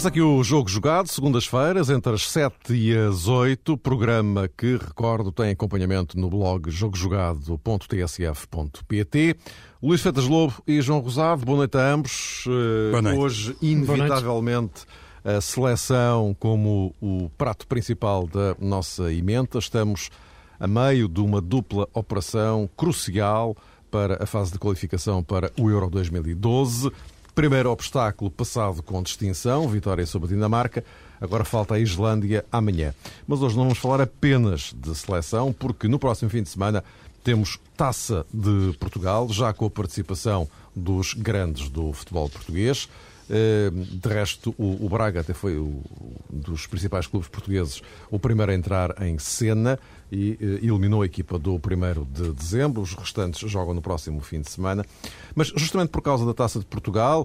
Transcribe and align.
Começa 0.00 0.08
aqui 0.08 0.22
o 0.22 0.42
Jogo 0.42 0.66
Jogado, 0.66 1.08
segundas-feiras, 1.08 1.90
entre 1.90 2.14
as 2.14 2.22
7 2.22 2.72
e 2.72 2.96
as 2.96 3.28
8, 3.28 3.76
programa 3.76 4.48
que, 4.48 4.78
recordo, 4.78 5.30
tem 5.30 5.50
acompanhamento 5.50 6.18
no 6.18 6.30
blog 6.30 6.70
jogojogado.tsf.pt. 6.70 9.36
Luís 9.82 10.00
Fetas 10.00 10.26
Lobo 10.26 10.54
e 10.66 10.80
João 10.80 11.00
Rosado, 11.00 11.44
boa 11.44 11.58
noite 11.58 11.76
a 11.76 11.92
ambos. 11.92 12.46
Boa 12.90 13.02
noite. 13.02 13.18
Hoje, 13.18 13.54
inevitavelmente, 13.60 14.86
a 15.22 15.38
seleção 15.42 16.34
como 16.40 16.94
o 16.98 17.28
prato 17.36 17.66
principal 17.66 18.26
da 18.26 18.56
nossa 18.58 19.12
emenda. 19.12 19.58
Estamos 19.58 20.08
a 20.58 20.66
meio 20.66 21.08
de 21.08 21.20
uma 21.20 21.42
dupla 21.42 21.86
operação 21.92 22.70
crucial 22.74 23.54
para 23.90 24.22
a 24.22 24.26
fase 24.26 24.52
de 24.52 24.58
qualificação 24.58 25.22
para 25.22 25.52
o 25.60 25.68
Euro 25.68 25.90
2012. 25.90 26.90
Primeiro 27.34 27.70
obstáculo 27.70 28.30
passado 28.30 28.82
com 28.82 29.02
distinção, 29.02 29.68
vitória 29.68 30.04
sobre 30.04 30.28
a 30.28 30.34
Dinamarca. 30.34 30.84
Agora 31.20 31.44
falta 31.44 31.74
a 31.74 31.78
Islândia 31.78 32.44
amanhã. 32.50 32.94
Mas 33.26 33.40
hoje 33.40 33.56
não 33.56 33.64
vamos 33.64 33.78
falar 33.78 34.00
apenas 34.00 34.74
de 34.74 34.94
seleção, 34.94 35.52
porque 35.52 35.86
no 35.86 35.98
próximo 35.98 36.30
fim 36.30 36.42
de 36.42 36.48
semana 36.48 36.82
temos 37.22 37.58
Taça 37.76 38.26
de 38.32 38.76
Portugal, 38.78 39.28
já 39.30 39.52
com 39.52 39.66
a 39.66 39.70
participação 39.70 40.48
dos 40.74 41.14
grandes 41.14 41.68
do 41.68 41.92
futebol 41.92 42.28
português. 42.28 42.88
Eh, 43.32 43.70
de 43.72 44.08
resto, 44.08 44.52
o 44.58 44.88
Braga 44.88 45.20
até 45.20 45.32
foi 45.32 45.56
um 45.56 45.80
dos 46.28 46.66
principais 46.66 47.06
clubes 47.06 47.28
portugueses 47.28 47.80
o 48.10 48.18
primeiro 48.18 48.50
a 48.50 48.54
entrar 48.54 49.00
em 49.02 49.18
cena 49.18 49.78
e 50.10 50.36
eh, 50.40 50.66
eliminou 50.66 51.02
a 51.02 51.06
equipa 51.06 51.38
do 51.38 51.54
1 51.54 51.58
de 52.10 52.32
dezembro. 52.32 52.82
Os 52.82 52.92
restantes 52.94 53.48
jogam 53.48 53.72
no 53.72 53.80
próximo 53.80 54.20
fim 54.20 54.40
de 54.40 54.50
semana. 54.50 54.84
Mas 55.34 55.48
justamente 55.48 55.90
por 55.90 56.02
causa 56.02 56.26
da 56.26 56.34
Taça 56.34 56.58
de 56.58 56.66
Portugal 56.66 57.24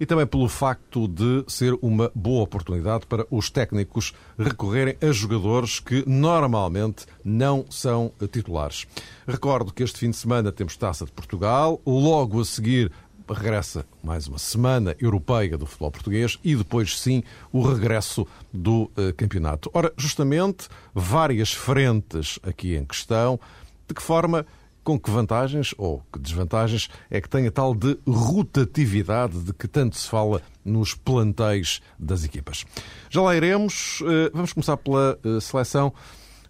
e 0.00 0.06
também 0.06 0.26
pelo 0.26 0.48
facto 0.48 1.08
de 1.08 1.44
ser 1.48 1.76
uma 1.82 2.10
boa 2.14 2.42
oportunidade 2.42 3.06
para 3.06 3.26
os 3.30 3.50
técnicos 3.50 4.14
recorrerem 4.38 4.96
a 5.00 5.10
jogadores 5.10 5.80
que 5.80 6.04
normalmente 6.06 7.06
não 7.24 7.64
são 7.68 8.12
titulares. 8.30 8.86
Recordo 9.26 9.72
que 9.72 9.82
este 9.82 9.98
fim 9.98 10.10
de 10.10 10.16
semana 10.16 10.52
temos 10.52 10.76
Taça 10.76 11.04
de 11.04 11.12
Portugal, 11.12 11.80
logo 11.84 12.40
a 12.40 12.44
seguir 12.44 12.92
regressa 13.34 13.84
mais 14.02 14.26
uma 14.26 14.38
semana 14.38 14.96
europeia 15.00 15.56
do 15.56 15.66
futebol 15.66 15.90
português 15.90 16.38
e 16.42 16.56
depois 16.56 16.98
sim 16.98 17.22
o 17.52 17.62
regresso 17.62 18.26
do 18.52 18.90
uh, 18.96 19.12
campeonato. 19.16 19.70
Ora, 19.72 19.92
justamente 19.96 20.68
várias 20.94 21.52
frentes 21.52 22.38
aqui 22.42 22.76
em 22.76 22.84
questão. 22.84 23.38
De 23.86 23.94
que 23.94 24.02
forma, 24.02 24.46
com 24.84 24.98
que 24.98 25.10
vantagens 25.10 25.74
ou 25.78 26.02
que 26.12 26.18
desvantagens 26.18 26.88
é 27.10 27.20
que 27.20 27.28
tem 27.28 27.46
a 27.46 27.50
tal 27.50 27.74
de 27.74 27.98
rotatividade 28.06 29.38
de 29.42 29.52
que 29.52 29.66
tanto 29.68 29.96
se 29.96 30.08
fala 30.08 30.42
nos 30.64 30.94
plantéis 30.94 31.80
das 31.98 32.24
equipas? 32.24 32.64
Já 33.10 33.22
lá 33.22 33.36
iremos. 33.36 34.00
Uh, 34.00 34.30
vamos 34.32 34.52
começar 34.52 34.76
pela 34.76 35.18
uh, 35.24 35.40
seleção. 35.40 35.92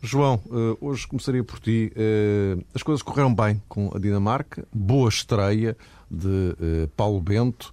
João, 0.01 0.41
hoje 0.81 1.09
começaria 1.09 1.43
por 1.43 1.59
ti. 1.59 1.93
As 2.73 2.85
coisas 2.85 3.03
correram 3.03 3.35
bem 3.35 3.61
com 3.69 3.91
a 3.93 3.99
Dinamarca, 3.99 4.65
boa 4.73 5.09
estreia 5.09 5.77
de 6.11 6.27
uh, 6.27 6.89
Paulo 6.97 7.21
Bento. 7.21 7.73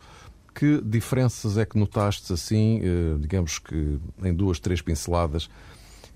Que 0.54 0.82
diferenças 0.82 1.58
é 1.58 1.66
que 1.66 1.78
notaste 1.78 2.32
assim, 2.32 2.80
uh, 2.80 3.20
digamos 3.20 3.60
que 3.60 4.00
em 4.24 4.34
duas, 4.34 4.60
três 4.60 4.82
pinceladas, 4.82 5.50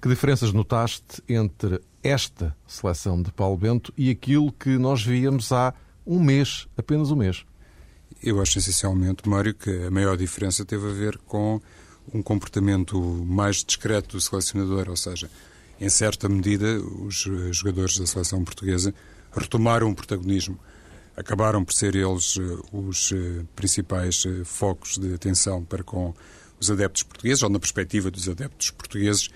que 0.02 0.08
diferenças 0.08 0.54
notaste 0.54 1.22
entre 1.28 1.82
esta 2.02 2.56
seleção 2.66 3.22
de 3.22 3.32
Paulo 3.32 3.58
Bento 3.58 3.94
e 3.98 4.10
aquilo 4.10 4.52
que 4.52 4.78
nós 4.78 5.04
víamos 5.04 5.52
há 5.52 5.74
um 6.08 6.22
mês, 6.22 6.68
apenas 6.78 7.12
um 7.12 7.18
mês? 7.18 7.46
Eu 8.24 8.42
acho 8.42 8.58
essencialmente, 8.58 9.28
Mário, 9.28 9.54
que 9.54 9.70
a 9.86 9.92
maior 9.92 10.16
diferença 10.18 10.66
teve 10.66 10.88
a 10.88 10.94
ver 10.94 11.18
com 11.20 11.62
um 12.14 12.22
comportamento 12.22 13.00
mais 13.00 13.64
discreto 13.64 14.16
do 14.16 14.22
selecionador, 14.22 14.90
ou 14.90 14.96
seja, 14.96 15.30
em 15.80 15.90
certa 15.90 16.28
medida, 16.28 16.80
os 16.82 17.28
jogadores 17.52 17.98
da 17.98 18.06
seleção 18.06 18.44
portuguesa 18.44 18.94
retomaram 19.32 19.90
o 19.90 19.96
protagonismo 19.96 20.60
acabaram 21.20 21.66
por 21.66 21.74
ser 21.74 21.96
eles 21.96 22.38
eh, 22.40 22.58
os 22.72 23.12
eh, 23.12 23.44
principais 23.56 24.24
eh, 24.26 24.44
focos 24.46 24.98
de 24.98 25.14
atenção 25.14 25.64
para 25.66 25.84
com 25.84 26.14
os 26.60 26.72
adeptos 26.72 27.04
portugueses, 27.04 27.44
ou 27.44 27.50
na 27.50 27.60
perspectiva 27.60 28.10
dos 28.10 28.28
adeptos 28.30 28.72
portugueses, 28.72 29.30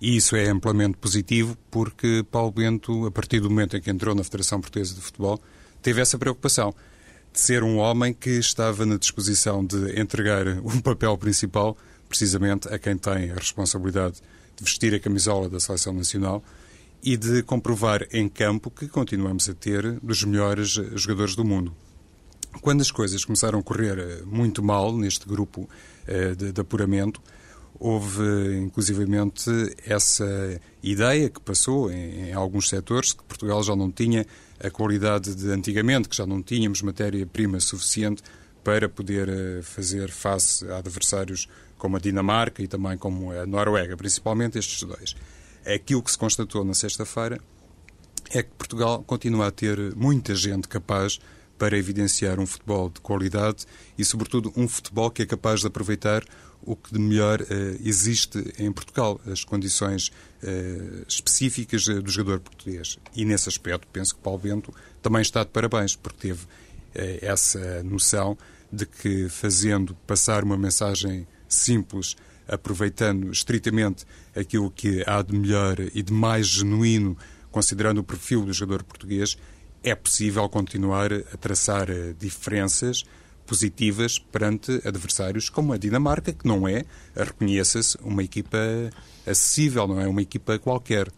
e 0.00 0.16
isso 0.16 0.36
é 0.36 0.48
amplamente 0.48 0.96
positivo 0.96 1.56
porque 1.70 2.24
Paulo 2.30 2.52
Bento, 2.52 3.06
a 3.06 3.10
partir 3.10 3.40
do 3.40 3.50
momento 3.50 3.76
em 3.76 3.80
que 3.80 3.90
entrou 3.90 4.14
na 4.14 4.24
Federação 4.24 4.60
Portuguesa 4.60 4.94
de 4.94 5.00
Futebol, 5.00 5.40
teve 5.82 6.00
essa 6.00 6.16
preocupação 6.18 6.74
de 7.32 7.40
ser 7.40 7.64
um 7.64 7.78
homem 7.78 8.12
que 8.14 8.30
estava 8.30 8.86
na 8.86 8.96
disposição 8.96 9.64
de 9.64 10.00
entregar 10.00 10.46
um 10.64 10.80
papel 10.80 11.18
principal 11.18 11.76
precisamente 12.08 12.68
a 12.68 12.78
quem 12.78 12.96
tem 12.96 13.32
a 13.32 13.34
responsabilidade 13.34 14.20
de 14.56 14.64
vestir 14.64 14.94
a 14.94 15.00
camisola 15.00 15.48
da 15.48 15.58
Seleção 15.58 15.92
Nacional 15.92 16.44
e 17.04 17.18
de 17.18 17.42
comprovar 17.42 18.08
em 18.10 18.30
campo 18.30 18.70
que 18.70 18.88
continuamos 18.88 19.46
a 19.50 19.54
ter 19.54 20.00
dos 20.00 20.24
melhores 20.24 20.70
jogadores 20.94 21.36
do 21.36 21.44
mundo. 21.44 21.76
Quando 22.62 22.80
as 22.80 22.90
coisas 22.90 23.26
começaram 23.26 23.58
a 23.58 23.62
correr 23.62 23.98
eh, 23.98 24.22
muito 24.24 24.62
mal 24.62 24.96
neste 24.96 25.28
grupo 25.28 25.68
eh, 26.06 26.34
de, 26.34 26.50
de 26.50 26.60
apuramento, 26.62 27.20
houve 27.78 28.56
inclusivamente 28.56 29.50
essa 29.84 30.58
ideia 30.82 31.28
que 31.28 31.40
passou 31.40 31.90
em, 31.90 32.28
em, 32.28 32.32
alguns 32.32 32.70
setores 32.70 33.12
que 33.12 33.22
Portugal 33.24 33.62
já 33.62 33.76
não 33.76 33.90
tinha 33.90 34.24
a 34.58 34.70
qualidade 34.70 35.34
de 35.34 35.50
antigamente, 35.50 36.08
que 36.08 36.16
já 36.16 36.24
não 36.24 36.42
tínhamos 36.42 36.80
matéria-prima 36.80 37.60
suficiente 37.60 38.22
para 38.62 38.88
poder 38.88 39.28
eh, 39.28 39.60
fazer 39.62 40.10
face 40.10 40.66
a 40.70 40.78
adversários 40.78 41.48
como 41.76 41.98
a 41.98 42.00
Dinamarca 42.00 42.62
e 42.62 42.66
também 42.66 42.96
como 42.96 43.30
a 43.30 43.44
Noruega, 43.44 43.94
principalmente 43.94 44.58
estes 44.58 44.82
dois. 44.84 45.14
Aquilo 45.66 46.02
que 46.02 46.10
se 46.10 46.18
constatou 46.18 46.64
na 46.64 46.74
sexta-feira 46.74 47.40
é 48.30 48.42
que 48.42 48.50
Portugal 48.50 49.02
continua 49.02 49.48
a 49.48 49.50
ter 49.50 49.94
muita 49.94 50.34
gente 50.34 50.68
capaz 50.68 51.18
para 51.58 51.78
evidenciar 51.78 52.40
um 52.40 52.46
futebol 52.46 52.90
de 52.90 53.00
qualidade 53.00 53.64
e, 53.96 54.04
sobretudo, 54.04 54.52
um 54.56 54.66
futebol 54.68 55.10
que 55.10 55.22
é 55.22 55.26
capaz 55.26 55.60
de 55.60 55.66
aproveitar 55.66 56.24
o 56.62 56.74
que 56.74 56.92
de 56.92 56.98
melhor 56.98 57.40
uh, 57.40 57.44
existe 57.82 58.52
em 58.58 58.72
Portugal, 58.72 59.20
as 59.26 59.44
condições 59.44 60.08
uh, 60.42 61.04
específicas 61.06 61.86
uh, 61.86 62.02
do 62.02 62.10
jogador 62.10 62.40
português. 62.40 62.98
E, 63.14 63.24
nesse 63.24 63.48
aspecto, 63.48 63.86
penso 63.92 64.16
que 64.16 64.20
Paulo 64.20 64.38
Bento 64.38 64.74
também 65.00 65.22
está 65.22 65.44
de 65.44 65.50
parabéns, 65.50 65.94
porque 65.94 66.28
teve 66.28 66.46
essa 67.22 67.82
noção 67.82 68.38
de 68.72 68.86
que, 68.86 69.28
fazendo 69.28 69.96
passar 70.06 70.44
uma 70.44 70.56
mensagem 70.56 71.26
simples 71.48 72.16
aproveitando 72.48 73.30
estritamente 73.30 74.04
aquilo 74.34 74.70
que 74.70 75.02
há 75.06 75.22
de 75.22 75.36
melhor 75.36 75.76
e 75.80 76.02
de 76.02 76.12
mais 76.12 76.46
genuíno, 76.46 77.16
considerando 77.50 77.98
o 77.98 78.04
perfil 78.04 78.44
do 78.44 78.52
jogador 78.52 78.82
português, 78.84 79.36
é 79.82 79.94
possível 79.94 80.48
continuar 80.48 81.12
a 81.12 81.36
traçar 81.36 81.90
eh, 81.90 82.14
diferenças 82.18 83.04
positivas 83.46 84.18
perante 84.18 84.80
adversários 84.84 85.50
como 85.50 85.72
a 85.72 85.76
Dinamarca, 85.76 86.32
que 86.32 86.48
não 86.48 86.66
é, 86.66 86.84
reconheça-se, 87.14 87.98
uma 88.00 88.22
equipa 88.22 88.58
acessível, 89.26 89.86
não 89.86 90.00
é 90.00 90.08
uma 90.08 90.22
equipa 90.22 90.58
qualquer. 90.58 91.08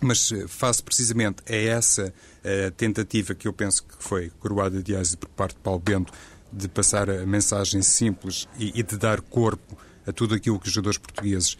Mas 0.00 0.32
eh, 0.32 0.46
face 0.48 0.82
precisamente 0.82 1.42
a 1.48 1.54
essa 1.54 2.12
a 2.44 2.48
eh, 2.48 2.70
tentativa 2.70 3.34
que 3.34 3.46
eu 3.46 3.52
penso 3.52 3.84
que 3.84 3.94
foi 3.98 4.30
coroada 4.40 4.82
de 4.82 4.94
êxito 4.94 5.18
por 5.18 5.28
parte 5.30 5.54
de 5.54 5.60
Paulo 5.60 5.80
Bento 5.80 6.12
de 6.52 6.68
passar 6.68 7.08
a 7.08 7.24
mensagem 7.24 7.82
simples 7.82 8.48
e, 8.58 8.80
e 8.80 8.82
de 8.82 8.96
dar 8.96 9.20
corpo 9.20 9.76
a 10.06 10.12
tudo 10.12 10.34
aquilo 10.34 10.58
que 10.58 10.66
os 10.66 10.72
jogadores 10.72 10.98
portugueses, 10.98 11.56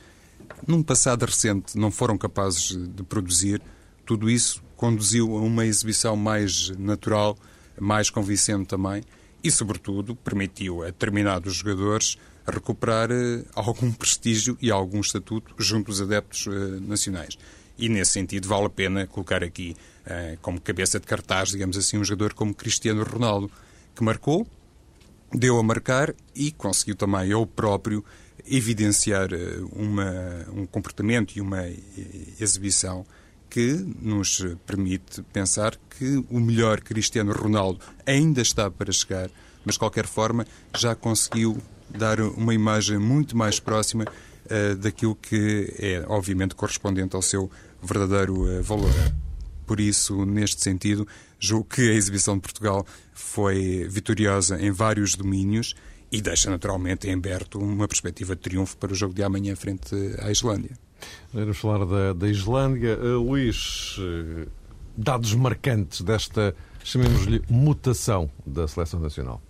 num 0.67 0.83
passado 0.83 1.25
recente, 1.25 1.79
não 1.79 1.91
foram 1.91 2.17
capazes 2.19 2.77
de 2.77 3.03
produzir, 3.03 3.61
tudo 4.05 4.29
isso 4.29 4.63
conduziu 4.77 5.37
a 5.37 5.41
uma 5.41 5.65
exibição 5.65 6.17
mais 6.17 6.71
natural, 6.71 7.37
mais 7.79 8.11
convincente 8.11 8.67
também 8.67 9.03
e, 9.43 9.51
sobretudo, 9.51 10.15
permitiu 10.15 10.83
a 10.83 10.87
determinados 10.87 11.55
jogadores 11.55 12.17
recuperar 12.47 13.11
eh, 13.11 13.45
algum 13.55 13.93
prestígio 13.93 14.57
e 14.61 14.71
algum 14.71 15.01
estatuto 15.01 15.55
junto 15.59 15.87
dos 15.87 16.01
adeptos 16.01 16.47
eh, 16.47 16.81
nacionais. 16.81 17.39
E, 17.79 17.89
nesse 17.89 18.13
sentido, 18.13 18.49
vale 18.49 18.67
a 18.67 18.71
pena 18.71 19.07
colocar 19.07 19.43
aqui 19.43 19.77
eh, 20.05 20.37
como 20.43 20.61
cabeça 20.61 20.99
de 20.99 21.07
cartaz, 21.07 21.51
digamos 21.51 21.77
assim, 21.77 21.99
um 21.99 22.05
jogador 22.05 22.35
como 22.35 22.55
Cristiano 22.55 23.05
Ronaldo, 23.05 23.51
que 23.95 24.03
marcou, 24.03 24.47
deu 25.33 25.59
a 25.59 25.63
marcar 25.63 26.15
e 26.35 26.53
conseguiu 26.53 26.95
também 26.95 27.31
ele 27.31 27.47
próprio 27.47 28.05
evidenciar 28.47 29.33
eh, 29.33 29.59
uma, 29.73 30.47
um 30.53 30.67
comportamento 30.67 31.37
e 31.37 31.41
uma 31.41 31.63
eh, 31.65 31.77
exibição 32.41 33.07
que 33.49 33.73
nos 34.01 34.43
permite 34.67 35.23
pensar 35.33 35.77
que 35.99 36.25
o 36.31 36.41
melhor 36.41 36.81
Cristiano 36.81 37.33
Ronaldo 37.33 37.81
ainda 38.07 38.41
está 38.41 38.71
para 38.71 38.91
chegar, 38.91 39.29
mas 39.63 39.75
de 39.75 39.79
qualquer 39.79 40.07
forma 40.07 40.47
já 40.75 40.95
conseguiu 40.95 41.59
dar 41.91 42.19
uma 42.21 42.55
imagem 42.55 42.97
muito 42.97 43.37
mais 43.37 43.61
próxima 43.61 44.05
uh, 44.05 44.77
daquilo 44.77 45.15
que 45.15 45.75
é, 45.79 46.03
obviamente, 46.09 46.55
correspondente 46.55 47.15
ao 47.15 47.21
seu 47.21 47.51
verdadeiro 47.83 48.43
uh, 48.45 48.63
valor. 48.63 48.91
Por 49.67 49.81
isso, 49.81 50.25
neste 50.25 50.63
sentido, 50.63 51.07
julgo 51.39 51.67
que 51.69 51.91
a 51.91 51.95
exibição 51.95 52.37
de 52.37 52.41
Portugal 52.41 52.87
foi 53.13 53.87
vitoriosa 53.89 54.61
em 54.61 54.71
vários 54.71 55.15
domínios 55.15 55.75
e 56.13 56.21
deixa 56.21 56.51
naturalmente 56.51 57.09
em 57.09 57.15
aberto 57.15 57.59
uma 57.59 57.89
perspectiva 57.89 58.37
de 58.37 58.43
triunfo 58.43 58.77
para 58.77 58.93
o 58.93 58.95
jogo 58.95 59.15
de 59.15 59.25
amanhã 59.25 59.57
frente 59.57 59.97
à 60.21 60.31
Islândia. 60.31 60.77
Vamos 61.33 61.57
falar 61.57 61.87
da, 61.87 62.13
da 62.13 62.29
Islândia. 62.29 62.99
Uh, 62.99 63.19
Luís, 63.19 63.97
uh, 63.97 64.47
dados 64.95 65.35
marcantes 65.35 66.03
desta, 66.03 66.55
chamemos-lhe, 66.85 67.43
mutação 67.49 68.31
da 68.47 68.69
seleção 68.69 69.01
nacional. 69.01 69.41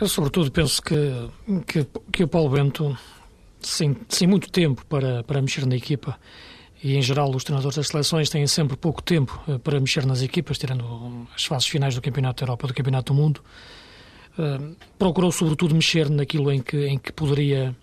Eu, 0.00 0.08
sobretudo, 0.08 0.50
penso 0.50 0.80
que, 0.82 0.96
que, 1.66 1.86
que 2.10 2.24
o 2.24 2.28
Paulo 2.28 2.48
Bento, 2.48 2.96
sem, 3.60 3.94
sem 4.08 4.26
muito 4.26 4.50
tempo 4.50 4.84
para, 4.86 5.22
para 5.22 5.40
mexer 5.42 5.66
na 5.66 5.76
equipa, 5.76 6.18
e 6.82 6.96
em 6.96 7.02
geral 7.02 7.34
os 7.34 7.44
treinadores 7.44 7.76
das 7.76 7.88
seleções 7.88 8.30
têm 8.30 8.46
sempre 8.46 8.76
pouco 8.76 9.02
tempo 9.02 9.42
eh, 9.48 9.56
para 9.56 9.80
mexer 9.80 10.04
nas 10.04 10.20
equipas, 10.20 10.58
tirando 10.58 11.26
as 11.34 11.44
fases 11.46 11.66
finais 11.66 11.94
do 11.94 12.02
Campeonato 12.02 12.44
da 12.44 12.50
Europa 12.50 12.66
e 12.66 12.68
do 12.68 12.74
Campeonato 12.74 13.14
do 13.14 13.18
Mundo, 13.18 13.38
uh, 13.38 13.85
procurou 14.98 15.32
sobretudo 15.32 15.74
mexer 15.74 16.10
naquilo 16.10 16.52
em 16.52 16.60
que, 16.60 16.86
em 16.86 16.98
que 16.98 17.12
poderia 17.12 17.74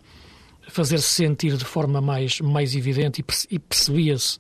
fazer-se 0.70 1.08
sentir 1.08 1.58
de 1.58 1.66
forma 1.66 2.00
mais, 2.00 2.40
mais 2.40 2.76
evidente 2.76 3.24
e 3.50 3.60
percebia-se 3.60 4.38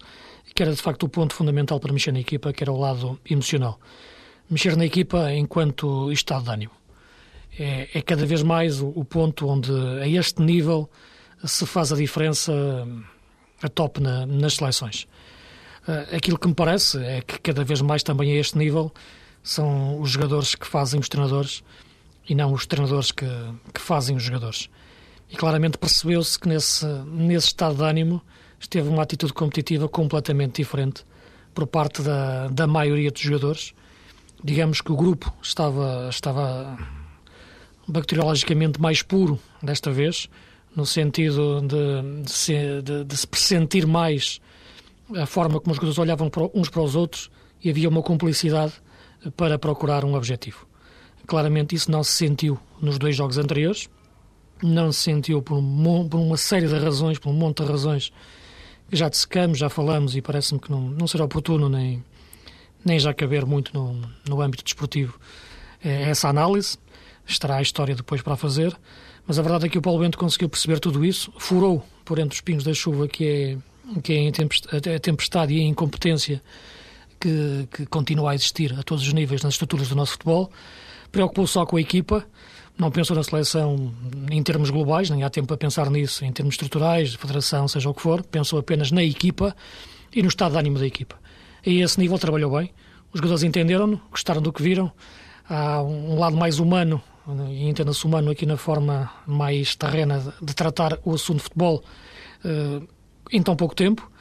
que 0.56 0.62
era 0.62 0.74
de 0.74 0.82
facto 0.82 1.04
o 1.04 1.10
ponto 1.10 1.34
fundamental 1.34 1.80
para 1.80 1.92
mexer 1.92 2.12
na 2.12 2.20
equipa, 2.20 2.54
que 2.54 2.64
era 2.64 2.72
o 2.72 2.80
lado 2.80 3.20
emocional. 3.30 3.80
Mexer 4.50 4.78
na 4.78 4.86
equipa 4.86 5.34
enquanto 5.34 6.12
estado 6.12 6.44
de 6.44 6.52
ânimo 6.52 6.84
é, 7.58 7.90
é 7.94 8.02
cada 8.02 8.26
vez 8.26 8.42
mais 8.44 8.82
o, 8.82 8.88
o, 8.96 9.06
ponto 9.06 9.48
onde, 9.48 9.72
a 10.02 10.08
este 10.08 10.42
nível, 10.42 10.90
se 11.44 11.66
faz 11.66 11.92
a 11.92 11.96
diferença 11.96 12.54
a 13.62 13.70
top 13.70 14.02
na, 14.02 14.26
nas 14.26 14.56
seleções. 14.56 15.08
Uh, 15.88 16.16
aquilo 16.16 16.38
que 16.38 16.48
me 16.48 16.54
parece 16.54 16.98
é 17.04 17.22
que 17.22 17.40
cada 17.40 17.64
vez 17.64 17.82
mais 17.82 18.04
também 18.04 18.32
a 18.32 18.36
este 18.36 18.58
nível 18.58 18.92
são 19.42 20.00
os 20.00 20.12
jogadores 20.12 20.56
que 20.56 20.66
fazem 20.66 21.00
os 21.00 21.10
treinadores 21.10 21.64
e 22.28 22.36
não 22.36 22.54
os 22.54 22.66
treinadores 22.66 23.12
que, 23.12 23.28
que 23.74 23.82
fazem 23.82 24.16
os 24.16 24.24
jogadores. 24.24 24.70
E 25.30 25.36
claramente 25.36 25.78
percebeu-se 25.78 26.40
que 26.40 26.48
nesse, 26.48 26.86
nesse 27.06 27.48
estado 27.48 27.76
de 27.76 27.84
ânimo 27.84 28.22
esteve 28.60 28.88
uma 28.88 29.04
atitude 29.04 29.34
competitiva 29.34 29.90
completamente 29.90 30.58
diferente 30.58 31.06
por 31.54 31.68
parte 31.68 32.02
da, 32.02 32.48
da 32.48 32.68
maioria 32.68 33.12
dos 33.12 33.22
jogadores. 33.22 33.74
Digamos 34.44 34.82
que 34.82 34.92
o 34.92 34.96
grupo 34.96 35.34
estava, 35.42 36.08
estava 36.10 36.78
bacteriologicamente 37.88 38.80
mais 38.80 39.02
puro 39.02 39.40
desta 39.62 39.92
vez, 39.92 40.30
no 40.76 40.86
sentido 40.86 41.62
de, 41.62 42.24
de, 42.24 42.32
se, 42.32 42.82
de, 42.82 43.04
de 43.04 43.18
se 43.18 43.28
pressentir 43.28 43.86
mais 43.86 44.40
a 45.16 45.26
forma 45.26 45.60
como 45.60 45.72
os 45.72 45.78
jogadores 45.78 46.00
olhavam 46.00 46.30
para, 46.30 46.50
uns 46.54 46.70
para 46.70 46.82
os 46.82 46.96
outros 46.96 47.30
e 47.64 47.70
havia 47.70 47.90
uma 47.90 48.02
cumplicidade 48.02 48.74
para 49.38 49.58
procurar 49.60 50.04
um 50.04 50.16
objetivo. 50.16 50.66
Claramente 51.26 51.76
isso 51.76 51.90
não 51.90 52.04
se 52.04 52.12
sentiu 52.12 52.60
nos 52.82 52.98
dois 52.98 53.16
jogos 53.16 53.38
anteriores, 53.38 53.90
não 54.62 54.92
se 54.92 55.00
sentiu 55.00 55.42
por, 55.42 55.58
um, 55.58 56.08
por 56.08 56.18
uma 56.18 56.38
série 56.38 56.68
de 56.68 56.78
razões, 56.78 57.18
por 57.20 57.30
um 57.30 57.34
monte 57.34 57.64
de 57.64 57.70
razões 57.70 58.12
que 58.90 58.96
já 58.96 59.10
dissecamos, 59.10 59.58
já 59.58 59.70
falamos 59.70 60.16
e 60.16 60.22
parece-me 60.22 60.60
que 60.60 60.70
não, 60.70 60.82
não 60.82 61.08
será 61.08 61.24
oportuno 61.24 61.70
nem, 61.70 62.04
nem 62.84 63.00
já 63.00 63.14
caber 63.14 63.46
muito 63.46 63.74
no, 63.74 64.00
no 64.28 64.42
âmbito 64.42 64.64
desportivo 64.64 65.20
é 65.84 66.10
essa 66.10 66.30
análise. 66.30 66.78
Estará 67.26 67.58
a 67.58 67.62
história 67.62 67.96
depois 67.96 68.22
para 68.22 68.36
fazer, 68.36 68.76
mas 69.26 69.40
a 69.40 69.42
verdade 69.42 69.66
é 69.66 69.70
que 69.70 69.78
o 69.78 69.82
Paulo 69.82 70.00
Bento 70.00 70.18
conseguiu 70.18 70.50
perceber 70.50 70.80
tudo 70.80 71.06
isso, 71.06 71.32
furou 71.38 71.86
por 72.04 72.20
entre 72.20 72.36
os 72.36 72.42
pingos 72.42 72.64
da 72.64 72.74
chuva 72.74 73.08
que 73.08 73.26
é, 73.26 74.02
que 74.02 74.14
é 74.14 74.96
a 74.96 75.00
tempestade 75.00 75.54
e 75.54 75.62
a 75.62 75.64
incompetência 75.64 76.42
que, 77.20 77.68
que 77.72 77.86
continua 77.86 78.32
a 78.32 78.36
existir 78.36 78.78
a 78.78 78.84
todos 78.84 79.08
os 79.08 79.14
níveis 79.14 79.42
nas 79.42 79.54
estruturas 79.54 79.88
do 79.88 79.96
nosso 79.96 80.14
futebol, 80.14 80.52
preocupou 81.14 81.46
só 81.46 81.64
com 81.64 81.78
a 81.78 81.82
equipa, 81.82 82.26
não 82.76 82.90
pensou 82.90 83.16
na 83.16 83.24
seleção 83.24 83.94
em 84.32 84.42
termos 84.42 84.72
globais, 84.72 85.12
nem 85.12 85.24
há 85.24 85.30
tempo 85.30 85.48
para 85.48 85.58
pensar 85.58 85.90
nisso, 85.92 86.26
em 86.26 86.32
termos 86.32 86.56
estruturais, 86.56 87.14
federação, 87.14 87.68
seja 87.68 87.88
o 87.88 87.94
que 87.94 88.02
for, 88.02 88.24
pensou 88.24 88.58
apenas 88.58 88.92
na 88.92 89.04
equipa 89.04 89.56
e 90.12 90.24
no 90.24 90.28
estado 90.28 90.54
de 90.54 90.58
ânimo 90.58 90.80
da 90.80 90.88
equipa. 90.88 91.16
E 91.64 91.82
a 91.82 91.86
esse 91.86 92.00
nível 92.00 92.18
trabalhou 92.18 92.58
bem, 92.58 92.74
os 93.14 93.20
jogadores 93.20 93.44
entenderam-no, 93.44 94.02
gostaram 94.10 94.42
do 94.42 94.52
que 94.52 94.64
viram, 94.64 94.92
há 95.48 95.84
um 95.84 96.18
lado 96.18 96.36
mais 96.36 96.58
humano 96.58 97.00
e 97.48 97.70
entenda-se 97.70 98.04
humano 98.06 98.32
aqui 98.32 98.48
na 98.48 98.58
forma 98.58 99.10
mais 99.28 99.76
terrena 99.76 100.34
de 100.42 100.54
tratar 100.56 100.98
o 101.06 101.14
assunto 101.14 101.38
de 101.38 101.44
futebol 101.44 101.84
eh, 102.44 102.82
em 103.32 103.42
tão 103.44 103.56
pouco 103.56 103.76
tempo. 103.76 104.12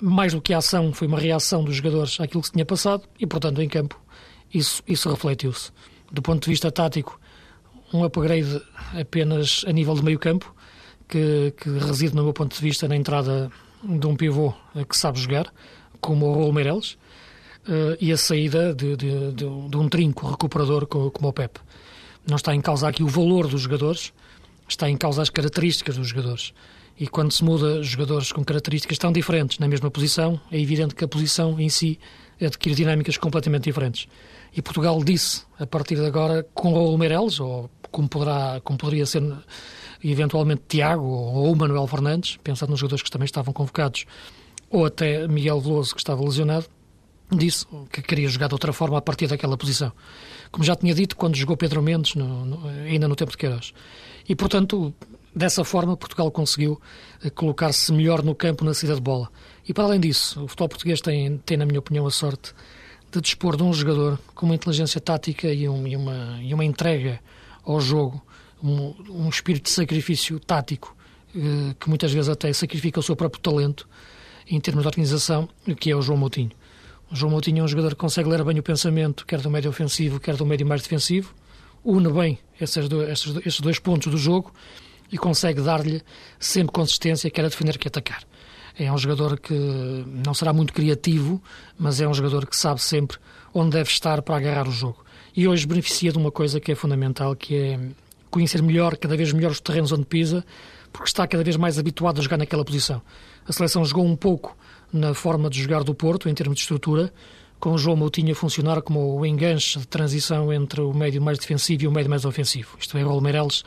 Mais 0.00 0.32
do 0.32 0.40
que 0.40 0.54
a 0.54 0.58
ação, 0.58 0.94
foi 0.94 1.06
uma 1.08 1.18
reação 1.18 1.62
dos 1.62 1.76
jogadores 1.76 2.18
àquilo 2.20 2.40
que 2.40 2.46
se 2.46 2.52
tinha 2.52 2.64
passado 2.64 3.02
e, 3.20 3.26
portanto, 3.26 3.60
em 3.60 3.68
campo, 3.68 4.00
isso, 4.52 4.82
isso 4.88 5.10
refletiu-se. 5.10 5.72
Do 6.12 6.20
ponto 6.20 6.44
de 6.44 6.50
vista 6.50 6.70
tático, 6.70 7.18
um 7.92 8.04
upgrade 8.04 8.60
apenas 9.00 9.64
a 9.66 9.72
nível 9.72 9.94
de 9.94 10.02
meio 10.02 10.18
campo, 10.18 10.54
que, 11.08 11.54
que 11.56 11.70
reside, 11.70 12.14
no 12.14 12.22
meu 12.22 12.34
ponto 12.34 12.54
de 12.54 12.60
vista, 12.60 12.86
na 12.86 12.96
entrada 12.96 13.50
de 13.82 14.06
um 14.06 14.14
pivô 14.14 14.54
que 14.88 14.96
sabe 14.96 15.18
jogar, 15.18 15.52
como 16.00 16.26
o 16.26 16.34
Raul 16.34 16.52
Meireles, 16.52 16.98
uh, 17.66 17.96
e 18.00 18.12
a 18.12 18.16
saída 18.16 18.74
de, 18.74 18.96
de, 18.96 19.32
de, 19.32 19.44
um 19.44 19.88
trinco 19.88 20.28
recuperador 20.28 20.86
como 20.86 21.28
o 21.28 21.32
Pep. 21.32 21.58
Não 22.28 22.36
está 22.36 22.54
em 22.54 22.60
causa 22.60 22.88
aqui 22.88 23.02
o 23.02 23.08
valor 23.08 23.48
dos 23.48 23.62
jogadores, 23.62 24.12
está 24.68 24.88
em 24.88 24.96
causa 24.96 25.22
as 25.22 25.30
características 25.30 25.96
dos 25.96 26.08
jogadores. 26.08 26.52
E 26.98 27.08
quando 27.08 27.32
se 27.32 27.42
muda 27.42 27.82
jogadores 27.82 28.30
com 28.30 28.44
características 28.44 28.98
tão 28.98 29.10
diferentes 29.10 29.58
na 29.58 29.66
mesma 29.66 29.90
posição, 29.90 30.40
é 30.50 30.60
evidente 30.60 30.94
que 30.94 31.04
a 31.04 31.08
posição 31.08 31.58
em 31.58 31.68
si 31.68 31.98
adquire 32.44 32.74
dinâmicas 32.74 33.16
completamente 33.16 33.64
diferentes. 33.64 34.08
E 34.54 34.60
Portugal 34.60 35.02
disse, 35.02 35.44
a 35.58 35.66
partir 35.66 35.96
de 35.96 36.06
agora, 36.06 36.46
com 36.54 36.72
o 36.72 36.98
Meireles, 36.98 37.40
ou 37.40 37.70
como, 37.90 38.08
poderá, 38.08 38.60
como 38.64 38.78
poderia 38.78 39.06
ser 39.06 39.22
eventualmente 40.04 40.62
Tiago 40.68 41.04
ou 41.04 41.54
Manuel 41.54 41.86
Fernandes, 41.86 42.38
pensando 42.42 42.70
nos 42.70 42.80
jogadores 42.80 43.02
que 43.02 43.10
também 43.10 43.26
estavam 43.26 43.52
convocados, 43.52 44.04
ou 44.68 44.86
até 44.86 45.28
Miguel 45.28 45.60
Veloso, 45.60 45.94
que 45.94 46.00
estava 46.00 46.22
lesionado, 46.22 46.66
disse 47.30 47.66
que 47.90 48.02
queria 48.02 48.28
jogar 48.28 48.48
de 48.48 48.54
outra 48.54 48.72
forma 48.72 48.98
a 48.98 49.02
partir 49.02 49.26
daquela 49.26 49.56
posição. 49.56 49.92
Como 50.50 50.64
já 50.64 50.74
tinha 50.74 50.94
dito 50.94 51.16
quando 51.16 51.36
jogou 51.36 51.56
Pedro 51.56 51.82
Mendes, 51.82 52.14
no, 52.14 52.44
no, 52.44 52.68
ainda 52.68 53.08
no 53.08 53.16
tempo 53.16 53.30
de 53.30 53.38
Queiroz. 53.38 53.72
E, 54.28 54.34
portanto, 54.34 54.92
dessa 55.34 55.64
forma, 55.64 55.96
Portugal 55.96 56.30
conseguiu 56.30 56.80
eh, 57.24 57.30
colocar-se 57.30 57.92
melhor 57.92 58.22
no 58.22 58.34
campo 58.34 58.64
na 58.64 58.74
saída 58.74 58.94
de 58.94 59.00
bola. 59.00 59.30
E, 59.66 59.72
para 59.72 59.84
além 59.84 60.00
disso, 60.00 60.42
o 60.42 60.48
futebol 60.48 60.68
português 60.68 61.00
tem, 61.00 61.38
tem, 61.38 61.56
na 61.56 61.64
minha 61.64 61.78
opinião, 61.78 62.06
a 62.06 62.10
sorte 62.10 62.52
de 63.10 63.20
dispor 63.20 63.56
de 63.56 63.62
um 63.62 63.72
jogador 63.72 64.18
com 64.34 64.46
uma 64.46 64.54
inteligência 64.54 65.00
tática 65.00 65.48
e, 65.52 65.68
um, 65.68 65.86
e, 65.86 65.96
uma, 65.96 66.38
e 66.42 66.52
uma 66.52 66.64
entrega 66.64 67.20
ao 67.64 67.80
jogo, 67.80 68.20
um, 68.62 68.94
um 69.08 69.28
espírito 69.28 69.64
de 69.64 69.70
sacrifício 69.70 70.40
tático, 70.40 70.96
eh, 71.34 71.74
que 71.78 71.88
muitas 71.88 72.12
vezes 72.12 72.28
até 72.28 72.52
sacrifica 72.52 73.00
o 73.00 73.02
seu 73.02 73.14
próprio 73.14 73.40
talento 73.40 73.88
em 74.48 74.60
termos 74.60 74.82
de 74.82 74.88
organização, 74.88 75.48
que 75.78 75.90
é 75.90 75.96
o 75.96 76.02
João 76.02 76.18
Moutinho. 76.18 76.50
O 77.10 77.14
João 77.14 77.30
Moutinho 77.30 77.60
é 77.60 77.62
um 77.62 77.68
jogador 77.68 77.90
que 77.90 77.96
consegue 77.96 78.28
ler 78.28 78.42
bem 78.42 78.58
o 78.58 78.62
pensamento, 78.62 79.24
quer 79.26 79.40
do 79.40 79.50
médio 79.50 79.70
ofensivo, 79.70 80.18
quer 80.18 80.36
do 80.36 80.44
médio 80.44 80.66
mais 80.66 80.82
defensivo, 80.82 81.34
une 81.84 82.10
bem 82.10 82.38
esses 82.60 82.88
dois, 82.88 83.26
esses 83.44 83.60
dois 83.60 83.78
pontos 83.78 84.10
do 84.10 84.16
jogo 84.16 84.52
e 85.10 85.18
consegue 85.18 85.60
dar-lhe 85.60 86.02
sempre 86.40 86.72
consistência, 86.72 87.30
quer 87.30 87.44
a 87.44 87.48
defender, 87.48 87.76
quer 87.78 87.88
atacar. 87.88 88.24
É 88.78 88.90
um 88.90 88.98
jogador 88.98 89.38
que 89.38 89.54
não 90.24 90.32
será 90.34 90.52
muito 90.52 90.72
criativo, 90.72 91.42
mas 91.78 92.00
é 92.00 92.08
um 92.08 92.14
jogador 92.14 92.46
que 92.46 92.56
sabe 92.56 92.80
sempre 92.80 93.18
onde 93.54 93.70
deve 93.70 93.90
estar 93.90 94.22
para 94.22 94.36
agarrar 94.36 94.66
o 94.66 94.72
jogo. 94.72 95.04
E 95.36 95.46
hoje 95.46 95.66
beneficia 95.66 96.12
de 96.12 96.18
uma 96.18 96.30
coisa 96.30 96.60
que 96.60 96.72
é 96.72 96.74
fundamental, 96.74 97.34
que 97.36 97.54
é 97.54 97.80
conhecer 98.30 98.62
melhor, 98.62 98.96
cada 98.96 99.16
vez 99.16 99.32
melhor 99.32 99.50
os 99.50 99.60
terrenos 99.60 99.92
onde 99.92 100.06
pisa, 100.06 100.44
porque 100.92 101.08
está 101.08 101.26
cada 101.26 101.44
vez 101.44 101.56
mais 101.56 101.78
habituado 101.78 102.18
a 102.18 102.22
jogar 102.22 102.38
naquela 102.38 102.64
posição. 102.64 103.02
A 103.46 103.52
seleção 103.52 103.84
jogou 103.84 104.04
um 104.04 104.16
pouco 104.16 104.56
na 104.92 105.14
forma 105.14 105.48
de 105.48 105.62
jogar 105.62 105.84
do 105.84 105.94
Porto, 105.94 106.28
em 106.28 106.34
termos 106.34 106.56
de 106.56 106.62
estrutura, 106.62 107.12
com 107.58 107.72
o 107.72 107.78
João 107.78 107.96
Moutinho 107.96 108.32
a 108.32 108.34
funcionar 108.34 108.82
como 108.82 109.18
o 109.18 109.24
enganche 109.24 109.78
de 109.78 109.86
transição 109.86 110.52
entre 110.52 110.80
o 110.80 110.92
médio 110.92 111.22
mais 111.22 111.38
defensivo 111.38 111.84
e 111.84 111.86
o 111.86 111.92
médio 111.92 112.10
mais 112.10 112.24
ofensivo. 112.24 112.76
Isto 112.78 112.98
é, 112.98 113.02
Raul 113.02 113.20
Meireles 113.20 113.62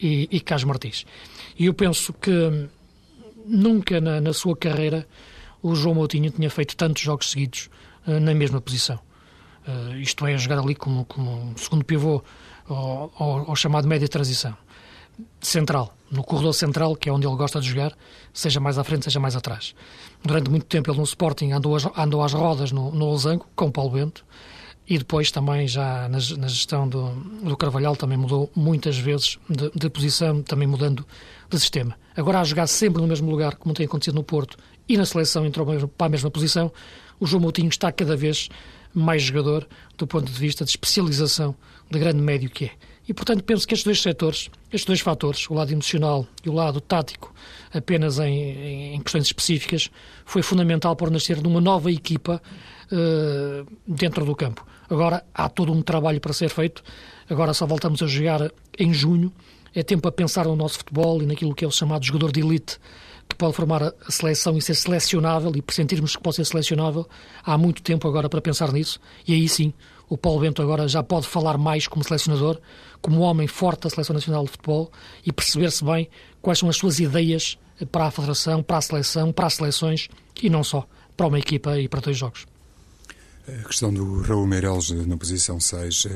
e, 0.00 0.28
e 0.30 0.64
Martins. 0.64 1.04
E 1.58 1.66
eu 1.66 1.74
penso 1.74 2.12
que 2.12 2.68
nunca 3.44 4.00
na, 4.00 4.20
na, 4.20 4.32
sua 4.32 4.56
carreira 4.56 5.06
o 5.62 5.74
João 5.74 5.94
Moutinho 5.94 6.30
tinha 6.30 6.50
feito 6.50 6.76
tantos 6.76 7.02
jogos 7.02 7.30
seguidos 7.30 7.70
uh, 8.06 8.20
na 8.20 8.34
mesma 8.34 8.60
posição. 8.60 8.98
Uh, 9.66 9.96
isto 9.96 10.26
é, 10.26 10.36
jogar 10.36 10.58
ali 10.58 10.74
como, 10.74 11.04
como 11.06 11.56
segundo 11.56 11.84
pivô 11.84 12.22
ou, 12.68 13.54
chamado 13.56 13.86
média 13.86 14.08
transição 14.08 14.56
central, 15.40 15.94
no 16.10 16.24
corredor 16.24 16.54
central, 16.54 16.96
que 16.96 17.08
é 17.08 17.12
onde 17.12 17.26
ele 17.26 17.36
gosta 17.36 17.60
de 17.60 17.68
jogar, 17.68 17.92
seja 18.32 18.60
mais 18.60 18.78
à 18.78 18.84
frente, 18.84 19.04
seja 19.04 19.20
mais 19.20 19.36
atrás. 19.36 19.74
Durante 20.22 20.50
muito 20.50 20.66
tempo 20.66 20.90
ele 20.90 20.98
no 20.98 21.04
Sporting 21.04 21.52
andou, 21.52 21.76
andou 21.96 22.22
às 22.22 22.32
rodas 22.32 22.72
no, 22.72 22.90
no 22.90 23.06
Losango, 23.06 23.46
com 23.54 23.66
o 23.66 23.72
Paulo 23.72 23.90
Bento, 23.90 24.24
e 24.86 24.98
depois 24.98 25.30
também 25.30 25.66
já 25.66 26.08
na, 26.08 26.18
na 26.38 26.48
gestão 26.48 26.88
do, 26.88 27.10
do, 27.42 27.56
Carvalhal 27.56 27.96
também 27.96 28.18
mudou 28.18 28.50
muitas 28.54 28.98
vezes 28.98 29.38
de, 29.48 29.70
de, 29.74 29.88
posição, 29.88 30.42
também 30.42 30.68
mudando 30.68 31.06
de 31.48 31.58
sistema. 31.58 31.96
Agora 32.16 32.40
a 32.40 32.44
jogar 32.44 32.66
sempre 32.66 33.00
no 33.00 33.08
mesmo 33.08 33.30
lugar, 33.30 33.56
como 33.56 33.74
tem 33.74 33.86
acontecido 33.86 34.14
no 34.14 34.22
Porto, 34.22 34.58
e 34.88 34.96
na 34.96 35.06
seleção 35.06 35.46
entrou 35.46 35.66
para 35.88 36.06
a 36.06 36.10
mesma 36.10 36.30
posição, 36.30 36.70
o 37.18 37.26
João 37.26 37.40
Moutinho 37.40 37.68
está 37.68 37.90
cada 37.90 38.14
vez 38.14 38.48
mais 38.92 39.22
jogador 39.22 39.66
do 39.96 40.06
ponto 40.06 40.30
de 40.30 40.38
vista 40.38 40.64
de 40.64 40.70
especialização 40.70 41.54
de 41.90 41.98
grande 41.98 42.20
médio 42.20 42.48
que 42.50 42.66
é 42.66 42.70
E, 43.08 43.12
portanto, 43.12 43.42
penso 43.42 43.66
que 43.66 43.74
estes 43.74 43.84
dois 43.84 44.00
setores, 44.00 44.50
estes 44.72 44.84
dois 44.84 45.00
fatores, 45.00 45.48
o 45.48 45.54
lado 45.54 45.72
emocional 45.72 46.26
e 46.44 46.48
o 46.48 46.52
lado 46.52 46.80
tático, 46.80 47.34
apenas 47.72 48.18
em, 48.18 48.94
em 48.94 49.00
questões 49.00 49.24
específicas, 49.24 49.90
foi 50.24 50.42
fundamental 50.42 50.94
para 50.94 51.10
nascer 51.10 51.42
numa 51.42 51.60
nova 51.60 51.90
equipa 51.90 52.40
uh, 52.92 53.66
dentro 53.86 54.24
do 54.24 54.34
campo. 54.36 54.64
Agora 54.88 55.24
há 55.34 55.48
todo 55.48 55.72
um 55.72 55.82
trabalho 55.82 56.20
para 56.20 56.32
ser 56.32 56.48
feito, 56.50 56.82
agora 57.28 57.54
só 57.54 57.66
voltamos 57.66 58.02
a 58.02 58.06
jogar 58.06 58.50
em 58.78 58.92
junho, 58.92 59.32
é 59.74 59.82
tempo 59.82 60.06
a 60.08 60.12
pensar 60.12 60.44
no 60.44 60.54
nosso 60.54 60.78
futebol 60.78 61.22
e 61.22 61.26
naquilo 61.26 61.54
que 61.54 61.64
é 61.64 61.68
o 61.68 61.70
chamado 61.70 62.04
jogador 62.04 62.30
de 62.30 62.40
elite, 62.40 62.78
que 63.28 63.34
pode 63.34 63.54
formar 63.54 63.82
a 63.82 64.10
seleção 64.10 64.56
e 64.56 64.62
ser 64.62 64.74
selecionável 64.74 65.52
e 65.56 65.62
pressentirmos 65.62 66.14
que 66.14 66.22
pode 66.22 66.36
ser 66.36 66.44
selecionável. 66.44 67.08
Há 67.42 67.56
muito 67.56 67.82
tempo 67.82 68.06
agora 68.06 68.28
para 68.28 68.40
pensar 68.40 68.72
nisso 68.72 69.00
e 69.26 69.32
aí 69.32 69.48
sim 69.48 69.72
o 70.08 70.18
Paulo 70.18 70.40
Bento 70.40 70.60
agora 70.60 70.86
já 70.86 71.02
pode 71.02 71.26
falar 71.26 71.56
mais 71.56 71.88
como 71.88 72.04
selecionador, 72.04 72.60
como 73.00 73.20
homem 73.20 73.46
forte 73.46 73.82
da 73.82 73.90
Seleção 73.90 74.14
Nacional 74.14 74.44
de 74.44 74.50
Futebol 74.50 74.92
e 75.24 75.32
perceber-se 75.32 75.82
bem 75.84 76.08
quais 76.42 76.58
são 76.58 76.68
as 76.68 76.76
suas 76.76 77.00
ideias 77.00 77.58
para 77.90 78.06
a 78.06 78.10
Federação, 78.10 78.62
para 78.62 78.76
a 78.76 78.82
seleção, 78.82 79.32
para 79.32 79.46
as 79.46 79.54
seleções 79.54 80.08
e 80.42 80.50
não 80.50 80.62
só, 80.62 80.86
para 81.16 81.26
uma 81.26 81.38
equipa 81.38 81.78
e 81.80 81.88
para 81.88 82.00
dois 82.00 82.16
jogos. 82.16 82.53
A 83.46 83.68
questão 83.68 83.92
do 83.92 84.22
Raul 84.22 84.46
Meireles 84.46 84.90
na 85.06 85.18
posição 85.18 85.60
6 85.60 86.06
eh, 86.06 86.10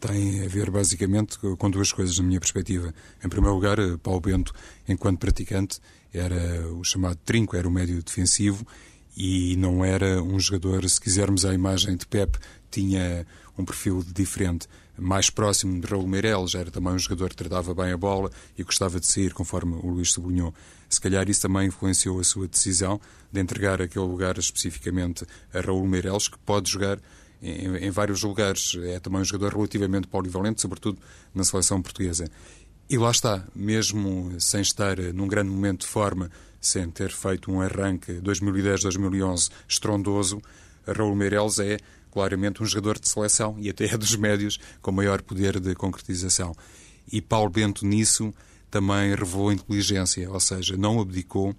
tem 0.00 0.42
a 0.42 0.48
ver 0.48 0.70
basicamente 0.70 1.38
com 1.38 1.70
duas 1.70 1.92
coisas 1.92 2.16
na 2.16 2.24
minha 2.24 2.40
perspectiva. 2.40 2.94
Em 3.22 3.28
primeiro 3.28 3.54
lugar, 3.54 3.78
eh, 3.78 3.98
Paulo 4.02 4.22
Bento, 4.22 4.54
enquanto 4.88 5.18
praticante, 5.18 5.80
era 6.14 6.66
o 6.68 6.82
chamado 6.82 7.18
trinco, 7.26 7.56
era 7.56 7.68
o 7.68 7.70
médio 7.70 8.02
defensivo 8.02 8.66
e 9.14 9.54
não 9.56 9.84
era 9.84 10.22
um 10.22 10.40
jogador, 10.40 10.88
se 10.88 10.98
quisermos 10.98 11.44
a 11.44 11.52
imagem 11.52 11.94
de 11.94 12.06
Pep, 12.06 12.38
tinha 12.70 13.26
um 13.58 13.66
perfil 13.66 14.02
diferente, 14.02 14.66
mais 14.98 15.30
próximo 15.30 15.80
de 15.80 15.86
Raul 15.86 16.06
Meireles, 16.06 16.54
era 16.54 16.70
também 16.70 16.92
um 16.92 16.98
jogador 16.98 17.30
que 17.30 17.36
tratava 17.36 17.74
bem 17.74 17.92
a 17.92 17.96
bola 17.96 18.30
e 18.56 18.62
gostava 18.62 19.00
de 19.00 19.06
sair, 19.06 19.32
conforme 19.32 19.74
o 19.74 19.88
Luís 19.88 20.12
sublinhou. 20.12 20.54
Se 20.88 21.00
calhar 21.00 21.28
isso 21.28 21.42
também 21.42 21.68
influenciou 21.68 22.20
a 22.20 22.24
sua 22.24 22.46
decisão 22.46 23.00
de 23.30 23.40
entregar 23.40 23.80
aquele 23.80 24.04
lugar 24.04 24.36
especificamente 24.38 25.24
a 25.52 25.60
Raul 25.60 25.86
Meireles, 25.86 26.28
que 26.28 26.38
pode 26.38 26.70
jogar 26.70 26.98
em, 27.42 27.76
em 27.76 27.90
vários 27.90 28.22
lugares. 28.22 28.76
É 28.82 29.00
também 29.00 29.20
um 29.20 29.24
jogador 29.24 29.54
relativamente 29.56 30.06
polivalente, 30.06 30.60
sobretudo 30.60 30.98
na 31.34 31.44
seleção 31.44 31.80
portuguesa. 31.80 32.30
E 32.88 32.98
lá 32.98 33.10
está, 33.10 33.44
mesmo 33.54 34.34
sem 34.38 34.60
estar 34.60 34.98
num 35.14 35.26
grande 35.26 35.50
momento 35.50 35.80
de 35.80 35.86
forma, 35.86 36.30
sem 36.60 36.88
ter 36.90 37.10
feito 37.10 37.50
um 37.50 37.60
arranque 37.60 38.12
2010-2011 38.20 39.50
estrondoso, 39.66 40.42
Raul 40.86 41.16
Meireles 41.16 41.58
é 41.58 41.78
claramente 42.12 42.62
um 42.62 42.66
jogador 42.66 42.98
de 42.98 43.08
seleção 43.08 43.56
e 43.58 43.70
até 43.70 43.86
é 43.86 43.96
dos 43.96 44.14
médios 44.14 44.58
com 44.80 44.92
maior 44.92 45.22
poder 45.22 45.58
de 45.58 45.74
concretização. 45.74 46.54
E 47.10 47.20
Paulo 47.20 47.50
Bento 47.50 47.84
nisso 47.84 48.32
também 48.70 49.14
revelou 49.14 49.52
inteligência, 49.52 50.30
ou 50.30 50.40
seja, 50.40 50.76
não 50.76 51.00
abdicou 51.00 51.54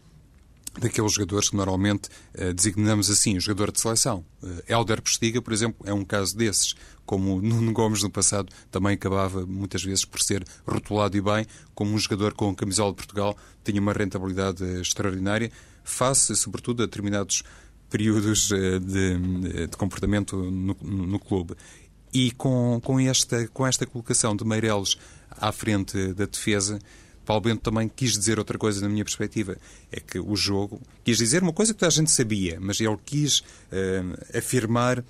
daqueles 0.80 1.14
jogadores 1.14 1.50
que 1.50 1.56
normalmente 1.56 2.10
uh, 2.36 2.54
designamos 2.54 3.10
assim, 3.10 3.40
jogador 3.40 3.72
de 3.72 3.80
seleção. 3.80 4.26
Uh, 4.42 4.64
Helder 4.68 5.02
Postiga, 5.02 5.42
por 5.42 5.54
exemplo, 5.54 5.88
é 5.88 5.94
um 5.94 6.04
caso 6.04 6.36
desses, 6.36 6.74
como 7.06 7.42
Nuno 7.42 7.72
Gomes 7.72 8.02
no 8.02 8.10
passado 8.10 8.52
também 8.72 8.94
acabava 8.94 9.46
muitas 9.46 9.84
vezes 9.84 10.06
por 10.06 10.22
ser 10.22 10.44
rotulado 10.66 11.16
e 11.16 11.22
bem, 11.22 11.46
como 11.76 11.94
um 11.94 11.98
jogador 11.98 12.34
com 12.34 12.56
camisola 12.56 12.92
de 12.92 12.98
Portugal, 12.98 13.38
tinha 13.64 13.80
uma 13.80 13.94
rentabilidade 13.94 14.64
uh, 14.64 14.82
extraordinária, 14.82 15.52
face 15.84 16.36
sobretudo 16.36 16.82
a 16.82 16.86
determinados 16.86 17.44
períodos 17.94 18.50
uh, 18.50 18.80
de, 18.80 19.68
de, 19.68 19.78
comportamento 19.78 20.36
no, 20.36 20.76
no, 20.82 21.20
clube. 21.20 21.54
E 22.12 22.32
com, 22.32 22.82
com, 22.84 23.00
esta, 23.00 23.48
com 23.50 23.68
esta 23.68 23.86
colocação 23.86 24.36
de 24.36 24.44
Meireles 24.44 24.98
à 25.30 25.52
frente 25.52 26.12
da 26.14 26.26
defesa, 26.26 26.80
Paulo 27.24 27.42
Bento 27.42 27.62
também 27.62 27.88
quis 27.88 28.14
dizer 28.14 28.40
outra 28.40 28.58
coisa 28.58 28.82
na 28.82 28.90
minha 28.90 29.06
perspectiva. 29.06 29.56
É 29.92 30.00
que 30.00 30.20
o 30.20 30.36
jogo 30.36 30.82
quis 31.04 31.18
dizer 31.18 31.44
uma 31.44 31.54
coisa 31.54 31.72
que 31.72 31.80
toda 31.80 31.90
a 31.90 31.92
gente 31.92 32.10
sabia, 32.10 32.58
mas 32.60 32.82
ele 32.82 32.98
quis 33.06 33.40
uh, 33.40 34.38
afirmar, 34.38 35.04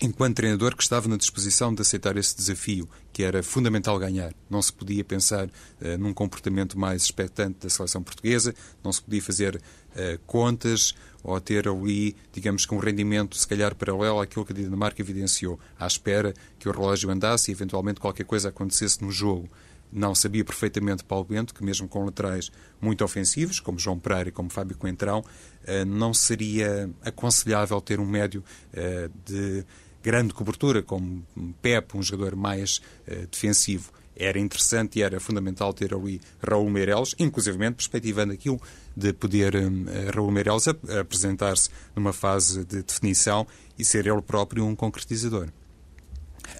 enquanto 0.00 0.36
treinador, 0.36 0.76
que 0.76 0.84
estava 0.84 1.08
na 1.08 1.16
disposição 1.16 1.74
de 1.74 1.82
aceitar 1.82 2.16
esse 2.16 2.36
desafio, 2.36 2.88
que 3.12 3.24
era 3.24 3.42
fundamental 3.42 3.98
ganhar. 3.98 4.32
Não 4.48 4.62
se 4.62 4.72
podia 4.72 5.02
pensar 5.04 5.46
uh, 5.46 5.98
num 5.98 6.14
comportamento 6.14 6.78
mais 6.78 7.02
expectante 7.02 7.58
da 7.60 7.68
seleção 7.68 8.04
portuguesa, 8.04 8.54
não 8.84 8.92
se 8.92 9.02
podia 9.02 9.20
fazer 9.20 9.56
uh, 9.56 10.18
contas 10.26 10.94
ou 11.24 11.40
ter 11.40 11.66
ali, 11.66 12.14
digamos 12.32 12.66
que 12.66 12.74
um 12.74 12.78
rendimento, 12.78 13.36
se 13.36 13.48
calhar, 13.48 13.74
paralelo 13.74 14.20
àquilo 14.20 14.44
que 14.44 14.52
a 14.52 14.54
Dinamarca 14.54 15.00
evidenciou, 15.00 15.58
à 15.78 15.86
espera 15.86 16.34
que 16.58 16.68
o 16.68 16.72
relógio 16.72 17.10
andasse 17.10 17.50
e 17.50 17.54
eventualmente 17.54 17.98
qualquer 17.98 18.24
coisa 18.24 18.50
acontecesse 18.50 19.02
no 19.02 19.10
jogo 19.10 19.48
não 19.94 20.12
sabia 20.12 20.44
perfeitamente 20.44 21.04
Paulo 21.04 21.24
Bento 21.24 21.54
que 21.54 21.62
mesmo 21.62 21.86
com 21.86 22.04
laterais 22.04 22.50
muito 22.80 23.04
ofensivos, 23.04 23.60
como 23.60 23.78
João 23.78 23.98
Pereira 23.98 24.28
e 24.28 24.32
como 24.32 24.50
Fábio 24.50 24.76
Coentrão, 24.76 25.24
eh, 25.64 25.84
não 25.84 26.12
seria 26.12 26.90
aconselhável 27.02 27.80
ter 27.80 28.00
um 28.00 28.06
médio 28.06 28.42
eh, 28.72 29.08
de 29.24 29.64
grande 30.02 30.34
cobertura, 30.34 30.82
como 30.82 31.24
Pep, 31.62 31.96
um 31.96 32.02
jogador 32.02 32.34
mais 32.34 32.82
eh, 33.06 33.26
defensivo. 33.30 33.92
Era 34.16 34.38
interessante 34.38 34.98
e 34.98 35.02
era 35.02 35.18
fundamental 35.20 35.72
ter 35.72 35.94
ali 35.94 36.20
Raul 36.42 36.70
Meireles, 36.70 37.14
inclusivamente 37.18 37.76
perspectivando 37.76 38.32
aquilo 38.32 38.60
de 38.96 39.12
poder 39.12 39.54
Raul 40.14 40.30
Meireles 40.30 40.68
apresentar-se 40.68 41.68
numa 41.96 42.12
fase 42.12 42.64
de 42.64 42.82
definição 42.82 43.46
e 43.78 43.84
ser 43.84 44.06
ele 44.06 44.22
próprio 44.22 44.64
um 44.64 44.74
concretizador. 44.76 45.48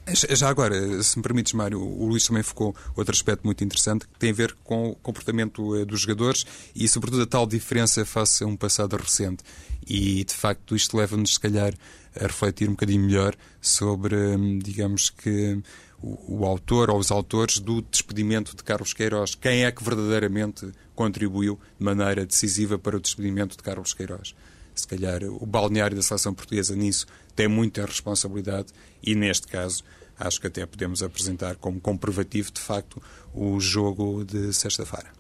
Já 0.07 0.49
agora, 0.49 1.03
se 1.03 1.17
me 1.17 1.23
permites, 1.23 1.53
Mário, 1.53 1.81
o 1.81 2.07
Luís 2.07 2.27
também 2.27 2.43
focou 2.43 2.75
outro 2.97 3.15
aspecto 3.15 3.45
muito 3.45 3.65
interessante 3.65 4.07
que 4.07 4.19
tem 4.19 4.31
a 4.31 4.35
ver 4.35 4.55
com 4.65 4.91
o 4.91 4.95
comportamento 4.97 5.77
eh, 5.77 5.85
dos 5.85 6.01
jogadores 6.01 6.45
e, 6.75 6.87
sobretudo, 6.89 7.23
a 7.23 7.27
tal 7.27 7.47
diferença 7.47 8.05
face 8.05 8.45
a 8.45 8.47
um 8.47 8.57
passado 8.57 8.97
recente. 8.97 9.43
E, 9.87 10.25
de 10.25 10.35
facto, 10.35 10.77
isto 10.77 10.97
leva-nos, 10.97 11.35
se 11.35 11.41
calhar, 11.41 11.75
a 12.19 12.27
refletir 12.27 12.69
um 12.69 12.73
bocadinho 12.73 13.05
melhor 13.05 13.35
sobre, 13.61 14.15
hum, 14.15 14.59
digamos 14.59 15.11
que, 15.11 15.63
o, 16.03 16.41
o 16.41 16.45
autor 16.45 16.91
ou 16.91 16.99
os 16.99 17.11
autores 17.11 17.59
do 17.59 17.83
despedimento 17.83 18.57
de 18.57 18.63
Carlos 18.63 18.93
Queiroz. 18.93 19.35
Quem 19.35 19.65
é 19.65 19.73
que 19.73 19.83
verdadeiramente 19.83 20.71
contribuiu 20.95 21.59
de 21.79 21.85
maneira 21.85 22.25
decisiva 22.27 22.79
para 22.79 22.97
o 22.97 23.01
despedimento 23.01 23.57
de 23.57 23.63
Carlos 23.63 23.95
Queiroz? 23.95 24.35
se 24.75 24.89
calhar 24.89 25.23
o 25.23 25.47
balneário 25.47 25.97
da 25.97 26.03
seleção 26.03 26.35
portuguesa 26.35 26.75
nisso 26.75 27.07
tem 27.37 27.49
muita 27.49 27.85
responsabilidade 27.87 28.73
e, 29.03 29.15
neste 29.15 29.47
caso, 29.47 29.85
acho 30.19 30.41
que 30.41 30.47
até 30.47 30.67
podemos 30.67 31.03
apresentar 31.03 31.57
como 31.57 31.81
comprovativo, 31.81 32.51
de 32.51 32.61
facto, 32.61 33.03
o 33.33 33.59
jogo 33.61 34.25
de 34.25 34.53
sexta-feira. 34.53 35.13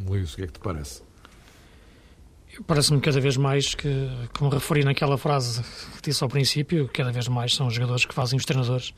Luís, 0.00 0.32
o 0.32 0.36
que 0.36 0.42
é 0.42 0.46
que 0.46 0.52
te 0.54 0.60
parece? 0.60 1.05
Parece-me 2.66 3.00
cada 3.00 3.20
vez 3.20 3.36
mais 3.36 3.74
que, 3.74 4.08
como 4.36 4.50
referi 4.50 4.84
naquela 4.84 5.18
frase 5.18 5.62
que 5.96 6.02
disse 6.10 6.22
ao 6.22 6.28
princípio, 6.28 6.88
cada 6.92 7.12
vez 7.12 7.28
mais 7.28 7.54
são 7.54 7.66
os 7.66 7.74
jogadores 7.74 8.04
que 8.04 8.14
fazem 8.14 8.38
os 8.38 8.44
treinadores 8.44 8.94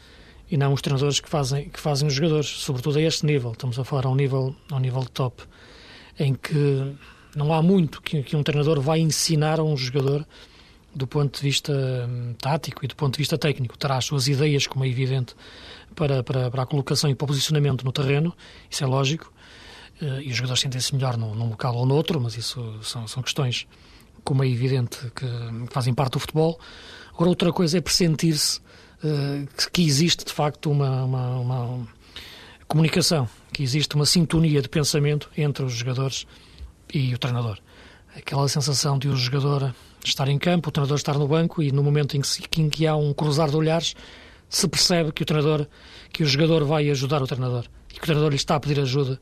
e 0.51 0.57
não 0.57 0.73
os 0.73 0.81
treinadores 0.81 1.21
que 1.21 1.29
fazem, 1.29 1.69
que 1.69 1.81
fazem 1.81 2.07
os 2.07 2.15
jogadores, 2.15 2.47
sobretudo 2.47 2.99
a 2.99 3.03
este 3.03 3.27
nível. 3.27 3.53
Estamos 3.53 3.79
a 3.79 3.85
falar 3.85 4.07
a 4.07 4.11
um 4.11 4.15
nível, 4.15 4.55
a 4.71 4.77
um 4.77 4.79
nível 4.79 5.05
top, 5.07 5.43
em 6.19 6.35
que 6.35 6.95
não 7.35 7.53
há 7.53 7.63
muito 7.63 8.01
que, 8.01 8.23
que 8.23 8.37
um 8.37 8.43
treinador 8.43 8.81
vai 8.81 9.01
ensinar 9.01 9.59
a 9.59 9.65
um 9.65 9.77
jogador 9.77 10.27
do 10.95 11.07
ponto 11.07 11.37
de 11.37 11.43
vista 11.43 11.73
hum, 11.73 12.35
tático 12.41 12.85
e 12.85 12.89
do 12.89 12.97
ponto 12.97 13.15
de 13.15 13.19
vista 13.19 13.37
técnico. 13.37 13.77
Terá 13.77 13.97
as 13.97 14.05
suas 14.05 14.27
ideias, 14.27 14.67
como 14.67 14.85
é 14.85 14.89
evidente, 14.89 15.35
para, 15.95 16.23
para, 16.23 16.51
para 16.51 16.63
a 16.63 16.67
colocação 16.67 17.11
e 17.11 17.15
para 17.15 17.25
o 17.25 17.29
posicionamento 17.29 17.85
no 17.85 17.93
terreno, 17.93 18.35
isso 18.71 18.83
é 18.83 18.87
lógico, 18.87 19.33
e 20.01 20.31
os 20.31 20.37
jogadores 20.37 20.61
sentem-se 20.61 20.95
melhor 20.95 21.17
num, 21.17 21.35
num, 21.35 21.51
local 21.51 21.75
ou 21.75 21.87
noutro, 21.87 22.21
mas 22.21 22.37
isso 22.37 22.79
são, 22.83 23.07
são 23.09 23.23
questões, 23.23 23.67
como 24.25 24.45
é 24.45 24.49
evidente, 24.49 24.99
que 25.15 25.27
fazem 25.71 25.93
parte 25.93 26.13
do 26.13 26.21
futebol. 26.21 26.59
Agora, 27.13 27.31
outra 27.31 27.53
coisa 27.53 27.79
é 27.79 27.81
pressentir-se 27.81 28.61
uh, 29.03 29.47
que, 29.57 29.71
que, 29.71 29.83
existe, 29.87 30.25
de 30.25 30.33
facto, 30.33 30.71
uma, 30.71 31.05
uma, 31.05 31.37
uma 31.39 31.89
comunicação, 32.69 33.29
que 33.53 33.63
existe 33.63 33.95
uma 33.97 34.07
sintonia 34.07 34.63
de 34.63 34.69
pensamento 34.69 35.29
entre 35.37 35.65
os 35.65 35.73
jogadores 35.73 36.27
e 36.95 37.15
o 37.15 37.19
treinador. 37.19 37.59
Aquela 38.17 38.49
sensação 38.49 38.99
de 38.99 39.09
o 39.09 39.17
jogador 39.17 39.75
estar 40.05 40.29
em 40.29 40.39
campo, 40.39 40.69
o 40.69 40.73
treinador 40.73 40.97
estar 40.97 41.19
no 41.19 41.27
banco 41.27 41.63
e 41.63 41.73
no 41.73 41.83
momento 41.83 42.17
em 42.17 42.21
que, 42.21 42.61
em 42.61 42.69
que 42.69 42.87
há 42.87 42.95
um 42.95 43.13
cruzar 43.13 43.51
de 43.51 43.57
olhares, 43.57 43.95
se 44.49 44.67
percebe 44.69 45.13
que 45.13 45.23
o 45.23 45.27
treinador, 45.27 45.67
que 46.13 46.23
o 46.23 46.27
jogador 46.27 46.65
vai 46.65 46.89
ajudar 46.91 47.23
o 47.23 47.27
treinador 47.27 47.67
e 47.91 47.95
que 47.95 48.01
o 48.01 48.05
treinador 48.05 48.31
lhe 48.31 48.37
está 48.37 48.57
a 48.57 48.61
pedir 48.61 48.81
ajuda 48.81 49.21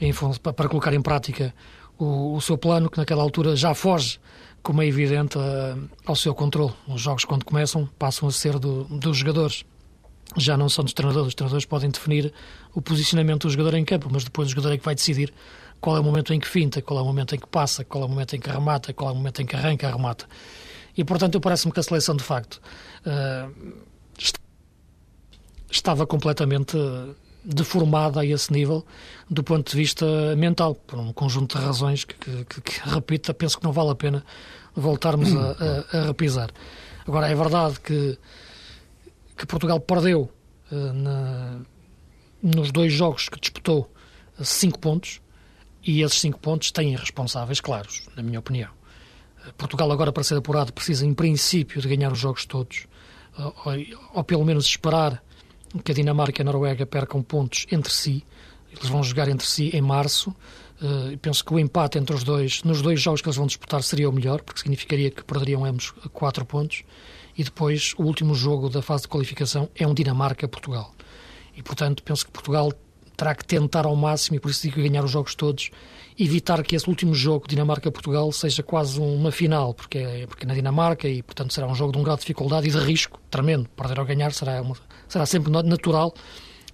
em, 0.00 0.12
para 0.54 0.68
colocar 0.68 0.92
em 0.92 1.02
prática 1.02 1.54
o, 1.98 2.34
o, 2.34 2.40
seu 2.40 2.58
plano, 2.58 2.90
que 2.90 2.98
naquela 2.98 3.22
altura 3.22 3.56
já 3.56 3.74
foge, 3.74 4.20
como 4.62 4.82
é 4.82 4.86
evidente, 4.86 5.38
ao 6.04 6.16
seu 6.16 6.34
controle. 6.34 6.72
Os 6.88 7.00
jogos, 7.00 7.24
quando 7.24 7.44
começam, 7.44 7.88
passam 7.98 8.28
a 8.28 8.32
ser 8.32 8.58
do, 8.58 8.84
dos 8.84 9.16
jogadores. 9.16 9.64
Já 10.36 10.56
não 10.56 10.68
são 10.68 10.84
dos 10.84 10.92
treinadores. 10.92 11.28
Os 11.28 11.34
treinadores 11.34 11.64
podem 11.64 11.90
definir 11.90 12.32
o 12.74 12.82
posicionamento 12.82 13.42
do 13.46 13.50
jogador 13.50 13.74
em 13.74 13.84
campo, 13.84 14.08
mas 14.10 14.24
depois 14.24 14.48
o 14.48 14.50
jogador 14.50 14.74
é 14.74 14.78
que 14.78 14.84
vai 14.84 14.94
decidir 14.94 15.32
qual 15.80 15.96
é 15.96 16.00
o 16.00 16.02
momento 16.02 16.34
em 16.34 16.40
que 16.40 16.48
finta, 16.48 16.82
qual 16.82 16.98
é 16.98 17.02
o 17.02 17.04
momento 17.04 17.34
em 17.34 17.38
que 17.38 17.46
passa, 17.46 17.84
qual 17.84 18.02
é 18.02 18.06
o 18.06 18.08
momento 18.08 18.34
em 18.34 18.40
que 18.40 18.50
remata, 18.50 18.92
qual 18.92 19.10
é 19.10 19.12
o 19.12 19.16
momento 19.16 19.40
em 19.40 19.46
que 19.46 19.54
arranca, 19.54 19.88
remata. 19.88 20.26
E, 20.96 21.04
portanto, 21.04 21.34
eu 21.34 21.40
parece-me 21.40 21.72
que 21.72 21.80
a 21.80 21.82
seleção, 21.82 22.16
de 22.16 22.24
facto, 22.24 22.60
uh, 23.06 23.86
estava 25.70 26.06
completamente 26.06 26.76
deformada 27.46 28.20
a 28.20 28.26
esse 28.26 28.52
nível 28.52 28.84
do 29.30 29.42
ponto 29.44 29.70
de 29.70 29.76
vista 29.76 30.04
mental, 30.36 30.74
por 30.74 30.98
um 30.98 31.12
conjunto 31.12 31.56
de 31.56 31.64
razões 31.64 32.04
que, 32.04 32.14
que, 32.44 32.60
que 32.60 32.88
repita, 32.88 33.32
penso 33.32 33.58
que 33.58 33.64
não 33.64 33.72
vale 33.72 33.90
a 33.90 33.94
pena 33.94 34.24
voltarmos 34.74 35.34
a, 35.34 35.86
a, 35.92 35.98
a 35.98 36.06
repisar. 36.06 36.50
Agora, 37.06 37.28
é 37.28 37.34
verdade 37.34 37.78
que, 37.80 38.18
que 39.36 39.46
Portugal 39.46 39.78
perdeu 39.78 40.28
uh, 40.72 40.92
na, 40.92 41.60
nos 42.42 42.72
dois 42.72 42.92
jogos 42.92 43.28
que 43.28 43.38
disputou 43.38 43.90
cinco 44.42 44.78
pontos 44.78 45.20
e 45.84 46.02
esses 46.02 46.20
cinco 46.20 46.40
pontos 46.40 46.72
têm 46.72 46.96
responsáveis 46.96 47.60
claros, 47.60 48.02
na 48.16 48.22
minha 48.24 48.40
opinião. 48.40 48.70
Uh, 49.46 49.54
Portugal 49.54 49.90
agora 49.92 50.12
para 50.12 50.24
ser 50.24 50.36
apurado 50.36 50.72
precisa 50.72 51.06
em 51.06 51.14
princípio 51.14 51.80
de 51.80 51.88
ganhar 51.88 52.10
os 52.10 52.18
jogos 52.18 52.44
todos 52.44 52.86
uh, 53.38 53.54
ou, 53.64 53.74
ou 54.14 54.24
pelo 54.24 54.44
menos 54.44 54.66
esperar 54.66 55.22
que 55.82 55.92
a 55.92 55.94
Dinamarca 55.94 56.40
e 56.40 56.42
a 56.42 56.44
Noruega 56.44 56.86
percam 56.86 57.22
pontos 57.22 57.66
entre 57.70 57.92
si. 57.92 58.24
Eles 58.70 58.88
vão 58.88 59.02
jogar 59.02 59.28
entre 59.28 59.46
si 59.46 59.70
em 59.74 59.80
março. 59.80 60.30
Uh, 60.80 61.16
penso 61.18 61.44
que 61.44 61.54
o 61.54 61.58
empate 61.58 61.98
entre 61.98 62.14
os 62.14 62.22
dois, 62.22 62.62
nos 62.62 62.82
dois 62.82 63.00
jogos 63.00 63.22
que 63.22 63.28
eles 63.28 63.36
vão 63.36 63.46
disputar, 63.46 63.82
seria 63.82 64.08
o 64.08 64.12
melhor, 64.12 64.42
porque 64.42 64.60
significaria 64.60 65.10
que 65.10 65.24
perderiam 65.24 65.64
ambos 65.64 65.92
quatro 66.12 66.44
pontos. 66.44 66.82
E 67.36 67.44
depois, 67.44 67.94
o 67.98 68.02
último 68.02 68.34
jogo 68.34 68.68
da 68.68 68.82
fase 68.82 69.02
de 69.02 69.08
qualificação 69.08 69.68
é 69.74 69.86
um 69.86 69.94
Dinamarca-Portugal. 69.94 70.94
E, 71.54 71.62
portanto, 71.62 72.02
penso 72.02 72.26
que 72.26 72.32
Portugal 72.32 72.72
terá 73.16 73.34
que 73.34 73.44
tentar 73.44 73.86
ao 73.86 73.96
máximo, 73.96 74.36
e 74.36 74.40
por 74.40 74.50
isso 74.50 74.62
digo 74.62 74.82
ganhar 74.82 75.02
os 75.02 75.10
jogos 75.10 75.34
todos, 75.34 75.70
evitar 76.18 76.62
que 76.62 76.76
esse 76.76 76.88
último 76.88 77.14
jogo, 77.14 77.48
Dinamarca-Portugal, 77.48 78.30
seja 78.30 78.62
quase 78.62 79.00
uma 79.00 79.32
final, 79.32 79.72
porque 79.72 79.98
é, 79.98 80.26
porque 80.26 80.44
é 80.44 80.48
na 80.48 80.54
Dinamarca 80.54 81.08
e, 81.08 81.22
portanto, 81.22 81.52
será 81.52 81.66
um 81.66 81.74
jogo 81.74 81.92
de 81.92 81.98
um 81.98 82.02
grau 82.02 82.16
de 82.16 82.22
dificuldade 82.22 82.68
e 82.68 82.70
de 82.70 82.78
risco 82.78 83.18
tremendo. 83.30 83.68
Perder 83.70 83.98
ou 84.00 84.06
ganhar 84.06 84.32
será, 84.32 84.60
uma, 84.60 84.76
será 85.08 85.26
sempre 85.26 85.50
natural 85.50 86.14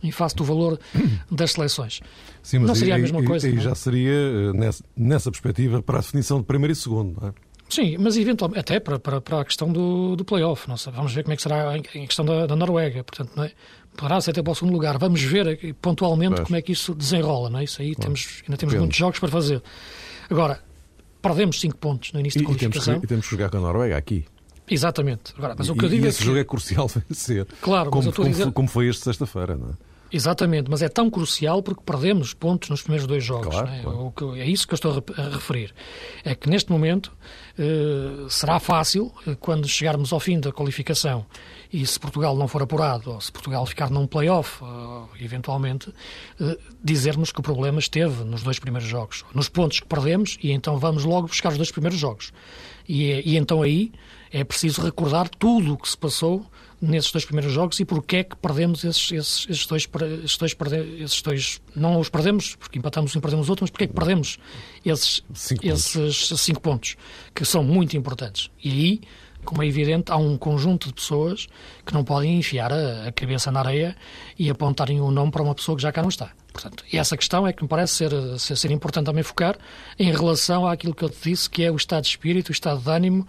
em 0.02 0.10
face 0.10 0.34
do 0.34 0.44
valor 0.44 0.78
das 1.30 1.52
seleções. 1.52 2.00
Sim, 2.42 2.60
mas 2.60 2.68
não 2.68 2.74
seria 2.74 2.96
a 2.96 2.98
mesma 2.98 3.22
coisa. 3.24 3.48
E 3.48 3.58
já 3.60 3.74
seria, 3.74 4.12
eh, 4.12 4.52
nessa, 4.52 4.84
nessa 4.96 5.30
perspectiva, 5.30 5.80
para 5.80 5.98
a 5.98 6.00
definição 6.00 6.38
de 6.38 6.44
primeiro 6.44 6.72
e 6.72 6.76
segundo, 6.76 7.20
não 7.20 7.28
é? 7.28 7.32
Sim, 7.68 7.96
mas 7.98 8.18
eventualmente, 8.18 8.60
até 8.60 8.78
para, 8.78 8.98
para, 8.98 9.20
para 9.20 9.40
a 9.40 9.44
questão 9.46 9.72
do, 9.72 10.14
do 10.14 10.26
play-off. 10.26 10.66
Vamos 10.92 11.14
ver 11.14 11.22
como 11.22 11.32
é 11.32 11.36
que 11.36 11.42
será 11.42 11.74
em 11.78 12.06
questão 12.06 12.22
da, 12.22 12.46
da 12.46 12.54
Noruega. 12.54 13.02
Portanto, 13.02 13.32
não 13.34 13.44
é? 13.44 13.52
poderá 13.96 14.20
ser 14.20 14.32
até 14.32 14.42
para 14.42 14.52
o 14.52 14.54
segundo 14.54 14.72
lugar. 14.72 14.98
Vamos 14.98 15.22
ver 15.22 15.74
pontualmente 15.80 16.32
Mas... 16.38 16.40
como 16.40 16.56
é 16.56 16.60
que 16.60 16.72
isso 16.72 16.94
desenrola. 16.94 17.48
Não 17.48 17.60
é? 17.60 17.64
Isso 17.64 17.80
aí 17.80 17.94
temos, 17.94 18.42
ainda 18.46 18.56
temos 18.56 18.74
muitos 18.74 18.96
jogos 18.96 19.18
para 19.18 19.28
fazer. 19.30 19.62
Agora, 20.28 20.60
perdemos 21.20 21.60
5 21.60 21.76
pontos 21.78 22.12
no 22.12 22.20
início 22.20 22.38
e, 22.38 22.42
da 22.42 22.46
qualificação. 22.46 22.80
E 22.80 22.84
temos, 22.84 23.00
que, 23.00 23.06
e 23.06 23.08
temos 23.08 23.24
que 23.26 23.30
jogar 23.30 23.50
com 23.50 23.56
a 23.56 23.60
Noruega 23.60 23.96
aqui. 23.96 24.24
Exatamente. 24.68 25.34
Agora, 25.36 25.54
mas 25.58 25.66
e, 25.66 25.70
o 25.70 25.74
que 25.74 25.84
eu 25.84 25.88
digo 25.88 26.04
e 26.04 26.06
é 26.06 26.08
esse 26.08 26.18
que... 26.18 26.24
jogo 26.24 26.38
é 26.38 26.44
crucial 26.44 26.88
vencer. 27.08 27.46
Claro, 27.60 27.90
como, 27.90 28.12
como, 28.12 28.28
dizer... 28.28 28.52
como 28.52 28.68
foi 28.68 28.88
este 28.88 29.04
sexta-feira, 29.04 29.56
não 29.56 29.70
é? 29.70 29.92
Exatamente, 30.12 30.70
mas 30.70 30.82
é 30.82 30.90
tão 30.90 31.08
crucial 31.08 31.62
porque 31.62 31.82
perdemos 31.82 32.34
pontos 32.34 32.68
nos 32.68 32.82
primeiros 32.82 33.06
dois 33.06 33.24
jogos. 33.24 33.48
Claro, 33.48 33.68
é? 33.68 33.80
claro. 33.80 34.36
é? 34.36 34.46
isso 34.46 34.68
que 34.68 34.74
eu 34.74 34.76
estou 34.76 35.02
a 35.16 35.22
referir. 35.30 35.72
É 36.22 36.34
que 36.34 36.50
neste 36.50 36.70
momento 36.70 37.10
eh, 37.58 38.26
será 38.28 38.60
fácil, 38.60 39.10
eh, 39.26 39.34
quando 39.40 39.66
chegarmos 39.66 40.12
ao 40.12 40.20
fim 40.20 40.38
da 40.38 40.52
qualificação 40.52 41.24
e 41.72 41.86
se 41.86 41.98
Portugal 41.98 42.36
não 42.36 42.46
for 42.46 42.60
apurado, 42.60 43.10
ou 43.10 43.20
se 43.22 43.32
Portugal 43.32 43.64
ficar 43.64 43.88
num 43.88 44.06
play-off, 44.06 44.62
eventualmente, 45.18 45.90
eh, 46.38 46.58
dizermos 46.84 47.32
que 47.32 47.40
o 47.40 47.42
problema 47.42 47.78
esteve 47.78 48.22
nos 48.22 48.42
dois 48.42 48.58
primeiros 48.58 48.90
jogos, 48.90 49.24
nos 49.34 49.48
pontos 49.48 49.80
que 49.80 49.86
perdemos, 49.86 50.36
e 50.42 50.52
então 50.52 50.76
vamos 50.76 51.04
logo 51.04 51.28
buscar 51.28 51.52
os 51.52 51.56
dois 51.56 51.70
primeiros 51.70 51.98
jogos. 51.98 52.34
E, 52.86 53.22
e 53.24 53.38
então 53.38 53.62
aí 53.62 53.90
é 54.32 54.42
preciso 54.42 54.80
recordar 54.80 55.28
tudo 55.28 55.74
o 55.74 55.76
que 55.76 55.88
se 55.88 55.96
passou 55.96 56.46
nesses 56.80 57.12
dois 57.12 57.24
primeiros 57.24 57.52
jogos 57.52 57.78
e 57.78 57.84
porque 57.84 58.16
é 58.16 58.24
que 58.24 58.34
perdemos 58.34 58.82
esses, 58.82 59.12
esses, 59.12 59.46
esses, 59.48 59.66
dois, 59.66 59.88
esses, 60.24 60.36
dois, 60.36 60.56
esses 61.00 61.22
dois. 61.22 61.62
Não 61.76 62.00
os 62.00 62.08
perdemos, 62.08 62.56
porque 62.56 62.78
empatamos 62.78 63.14
um 63.14 63.18
e 63.18 63.22
perdemos 63.22 63.48
outro, 63.48 63.62
mas 63.62 63.70
porque 63.70 63.84
é 63.84 63.86
que 63.86 63.92
perdemos 63.92 64.38
esses 64.84 65.22
cinco, 65.34 65.66
esses 65.66 65.92
pontos. 65.92 66.40
cinco 66.40 66.60
pontos, 66.60 66.96
que 67.34 67.44
são 67.44 67.62
muito 67.62 67.96
importantes. 67.96 68.50
E 68.62 68.70
aí, 68.70 69.00
como 69.44 69.62
é 69.62 69.66
evidente, 69.66 70.12
há 70.12 70.16
um 70.16 70.36
conjunto 70.36 70.88
de 70.88 70.94
pessoas 70.94 71.46
que 71.84 71.92
não 71.92 72.04
podem 72.04 72.38
enfiar 72.38 72.72
a, 72.72 73.08
a 73.08 73.12
cabeça 73.12 73.50
na 73.50 73.60
areia 73.60 73.96
e 74.38 74.48
apontarem 74.48 75.00
o 75.00 75.06
um 75.06 75.10
nome 75.10 75.30
para 75.30 75.42
uma 75.42 75.54
pessoa 75.54 75.76
que 75.76 75.82
já 75.82 75.92
cá 75.92 76.02
não 76.02 76.08
está. 76.08 76.30
Portanto, 76.52 76.84
e 76.92 76.98
essa 76.98 77.16
questão 77.16 77.46
é 77.46 77.52
que 77.52 77.62
me 77.62 77.68
parece 77.68 77.94
ser, 77.94 78.38
ser, 78.38 78.56
ser, 78.56 78.70
importante 78.70 79.06
também 79.06 79.22
focar 79.22 79.56
em 79.98 80.12
relação 80.12 80.66
àquilo 80.66 80.94
que 80.94 81.02
eu 81.02 81.08
te 81.08 81.30
disse, 81.30 81.48
que 81.48 81.64
é 81.64 81.70
o 81.70 81.76
estado 81.76 82.02
de 82.02 82.10
espírito, 82.10 82.50
o 82.50 82.52
estado 82.52 82.78
de 82.80 82.90
ânimo 82.90 83.26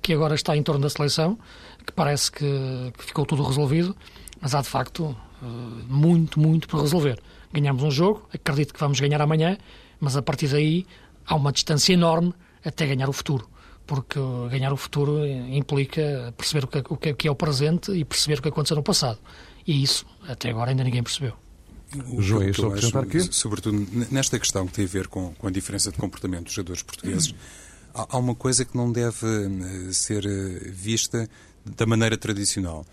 que 0.00 0.12
agora 0.14 0.34
está 0.34 0.56
em 0.56 0.62
torno 0.62 0.80
da 0.80 0.88
seleção 0.88 1.38
que 1.84 1.92
parece 1.92 2.30
que, 2.30 2.92
que 2.96 3.04
ficou 3.04 3.26
tudo 3.26 3.42
resolvido, 3.42 3.96
mas 4.40 4.54
há 4.54 4.62
de 4.62 4.68
facto 4.68 5.16
eh, 5.42 5.46
muito, 5.88 6.40
muito 6.40 6.68
por 6.68 6.80
resolver. 6.80 7.20
Ganhamos 7.52 7.82
um 7.82 7.90
jogo, 7.90 8.26
acredito 8.32 8.72
que 8.72 8.80
vamos 8.80 8.98
ganhar 8.98 9.20
amanhã, 9.20 9.58
mas 10.00 10.16
a 10.16 10.22
partir 10.22 10.48
daí 10.48 10.86
há 11.26 11.34
uma 11.34 11.52
distância 11.52 11.92
enorme 11.92 12.32
até 12.64 12.86
ganhar 12.86 13.08
o 13.08 13.12
futuro. 13.12 13.48
Porque 13.94 14.18
ganhar 14.50 14.72
o 14.72 14.76
futuro 14.78 15.26
implica 15.26 16.32
perceber 16.34 16.64
o 16.64 16.66
que, 16.66 17.10
o 17.10 17.14
que 17.14 17.28
é 17.28 17.30
o 17.30 17.34
presente 17.34 17.92
e 17.92 18.06
perceber 18.06 18.38
o 18.38 18.42
que 18.42 18.48
aconteceu 18.48 18.74
no 18.74 18.82
passado. 18.82 19.18
E 19.66 19.82
isso, 19.82 20.06
até 20.26 20.48
agora, 20.48 20.70
ainda 20.70 20.82
ninguém 20.82 21.02
percebeu. 21.02 21.34
O 22.08 22.22
João, 22.22 22.42
estou 22.48 22.66
a 22.66 22.68
acrescentar 22.68 23.02
aqui? 23.02 23.20
Sobretudo 23.30 23.86
nesta 24.10 24.38
questão 24.38 24.66
que 24.66 24.72
tem 24.72 24.86
a 24.86 24.88
ver 24.88 25.08
com, 25.08 25.34
com 25.34 25.46
a 25.46 25.50
diferença 25.50 25.92
de 25.92 25.98
comportamento 25.98 26.44
dos 26.44 26.54
jogadores 26.54 26.82
portugueses, 26.82 27.34
há 27.92 28.16
uma 28.16 28.34
coisa 28.34 28.64
que 28.64 28.74
não 28.74 28.90
deve 28.90 29.26
eh, 29.26 29.92
ser 29.92 30.24
eh, 30.24 30.70
vista 30.70 31.28
da 31.66 31.84
maneira 31.84 32.16
tradicional. 32.16 32.86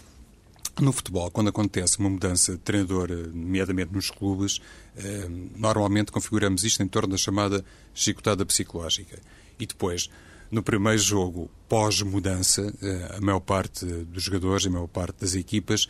No 0.81 0.91
futebol, 0.91 1.31
quando 1.31 1.47
acontece 1.47 1.97
uma 1.97 2.09
mudança 2.09 2.53
de 2.53 2.57
treinador, 2.57 3.09
eh, 3.09 3.15
nomeadamente 3.33 3.93
nos 3.93 4.11
clubes, 4.11 4.59
eh, 4.97 5.29
normalmente 5.55 6.11
configuramos 6.11 6.65
isto 6.65 6.83
em 6.83 6.87
torno 6.89 7.11
da 7.11 7.17
chamada 7.17 7.63
chicotada 7.93 8.45
psicológica. 8.45 9.17
E 9.57 9.65
depois, 9.65 10.09
no 10.51 10.63
primeiro 10.63 10.99
jogo 10.99 11.49
pós-mudança, 11.67 12.73
eh, 12.81 13.15
a 13.17 13.21
maior 13.21 13.39
parte 13.39 13.85
dos 13.85 14.23
jogadores, 14.23 14.65
a 14.65 14.69
maior 14.69 14.87
parte 14.87 15.21
das 15.21 15.35
equipas, 15.35 15.87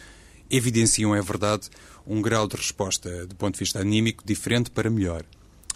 evidenciam, 0.49 1.15
é 1.15 1.21
verdade, 1.21 1.69
um 2.05 2.21
grau 2.21 2.47
de 2.47 2.55
resposta 2.55 3.25
do 3.27 3.35
ponto 3.35 3.53
de 3.53 3.59
vista 3.59 3.79
anímico 3.79 4.23
diferente 4.25 4.71
para 4.71 4.89
melhor. 4.89 5.23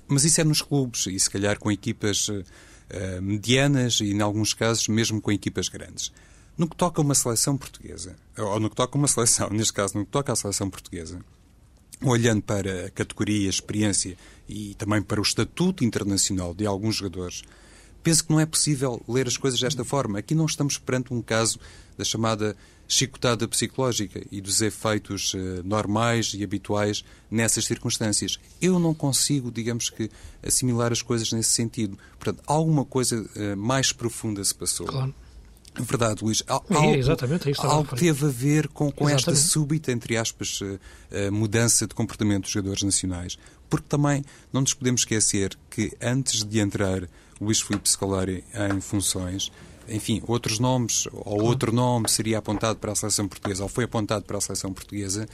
Mas 0.08 0.26
isso 0.26 0.42
é 0.42 0.44
nos 0.44 0.62
clubes 0.62 1.08
e, 1.08 1.20
se 1.20 1.30
calhar, 1.30 1.58
com 1.58 1.72
equipas 1.72 2.28
medianas 3.22 4.00
e, 4.02 4.12
em 4.12 4.22
alguns 4.22 4.54
casos, 4.54 4.88
mesmo 4.88 5.22
com 5.22 5.32
equipas 5.32 5.70
grandes. 5.70 6.12
No 6.58 6.68
que 6.68 6.76
toca 6.76 7.02
a 7.02 7.04
uma 7.04 7.16
seleção 7.16 7.58
portuguesa, 7.58 8.16
ou 8.38 8.60
no 8.60 8.70
que 8.70 8.76
toca 8.76 8.96
a 8.96 9.00
uma 9.00 9.08
seleção, 9.08 9.50
neste 9.54 9.74
caso, 9.74 9.98
no 9.98 10.06
que 10.06 10.12
toca 10.12 10.34
à 10.34 10.36
seleção 10.36 10.70
portuguesa, 10.70 11.20
olhando 12.02 12.44
para 12.44 12.88
a 12.88 12.90
categoria, 12.92 13.48
a 13.48 13.50
experiência 13.50 14.16
e 14.48 14.76
também 14.76 15.02
para 15.02 15.20
o 15.20 15.24
estatuto 15.24 15.84
internacional 15.84 16.54
de 16.54 16.66
alguns 16.66 16.96
jogadores, 16.96 17.44
penso 18.04 18.26
que 18.26 18.32
não 18.32 18.40
é 18.40 18.46
possível 18.46 19.02
ler 19.08 19.28
as 19.28 19.38
coisas 19.38 19.60
desta 19.60 19.84
forma. 19.84 20.20
Aqui 20.20 20.36
não 20.36 20.46
estamos 20.46 20.78
perante 20.78 21.14
um 21.14 21.22
caso 21.22 21.60
da 21.98 22.04
chamada 22.04 22.56
chicotada 22.88 23.48
psicológica 23.48 24.22
e 24.32 24.42
dos 24.42 24.62
efeitos 24.62 25.34
uh, 25.34 25.38
normais 25.64 26.34
e 26.36 26.44
habituais 26.44 27.04
nessas 27.32 27.66
circunstâncias. 27.66 28.40
Eu 28.62 28.78
não 28.78 28.94
consigo, 28.94 29.52
digamos 29.52 29.90
que, 29.90 30.12
assimilar 30.46 30.92
as 30.92 31.02
coisas 31.02 31.32
nesse 31.32 31.52
sentido. 31.52 31.98
Portanto, 32.20 32.44
alguma 32.46 32.86
coisa 32.86 33.22
uh, 33.22 33.58
mais 33.58 33.92
profunda 33.92 34.44
se 34.44 34.54
passou. 34.54 34.86
Claro. 34.86 35.14
Verdade, 35.76 36.24
Luís. 36.24 36.44
Algo, 36.46 36.68
é, 36.72 36.98
exatamente, 36.98 37.50
é 37.50 37.54
algo 37.58 37.96
teve 37.96 38.26
a 38.28 38.30
ver 38.30 38.68
com, 38.68 38.92
com 38.92 39.10
esta 39.10 39.34
súbita, 39.36 39.92
entre 39.92 40.16
aspas, 40.16 40.62
uh, 40.62 41.32
mudança 41.32 41.88
de 41.88 41.96
comportamento 41.96 42.44
dos 42.44 42.52
jogadores 42.52 42.84
nacionais. 42.84 43.40
Porque 43.70 43.88
também 43.90 44.24
não 44.52 44.62
nos 44.62 44.76
podemos 44.76 45.02
esquecer 45.02 45.58
que 45.72 45.92
antes 46.00 46.44
de 46.44 46.60
entrar 46.60 47.10
Luís 47.44 47.62
Filipe 47.62 47.90
Scolari 47.90 48.44
em 48.72 48.82
funções, 48.82 49.52
enfim, 49.88 50.22
outros 50.28 50.60
nomes, 50.60 51.08
ou 51.12 51.44
outro 51.44 51.72
nome 51.72 52.10
seria 52.10 52.38
apontado 52.38 52.80
para 52.80 52.92
a 52.92 52.96
seleção 52.96 53.28
portuguesa, 53.28 53.64
ou 53.64 53.70
foi 53.70 53.84
apontado 53.84 54.26
para 54.26 54.38
a 54.38 54.42
seleção 54.42 54.74
portuguesa, 54.74 55.28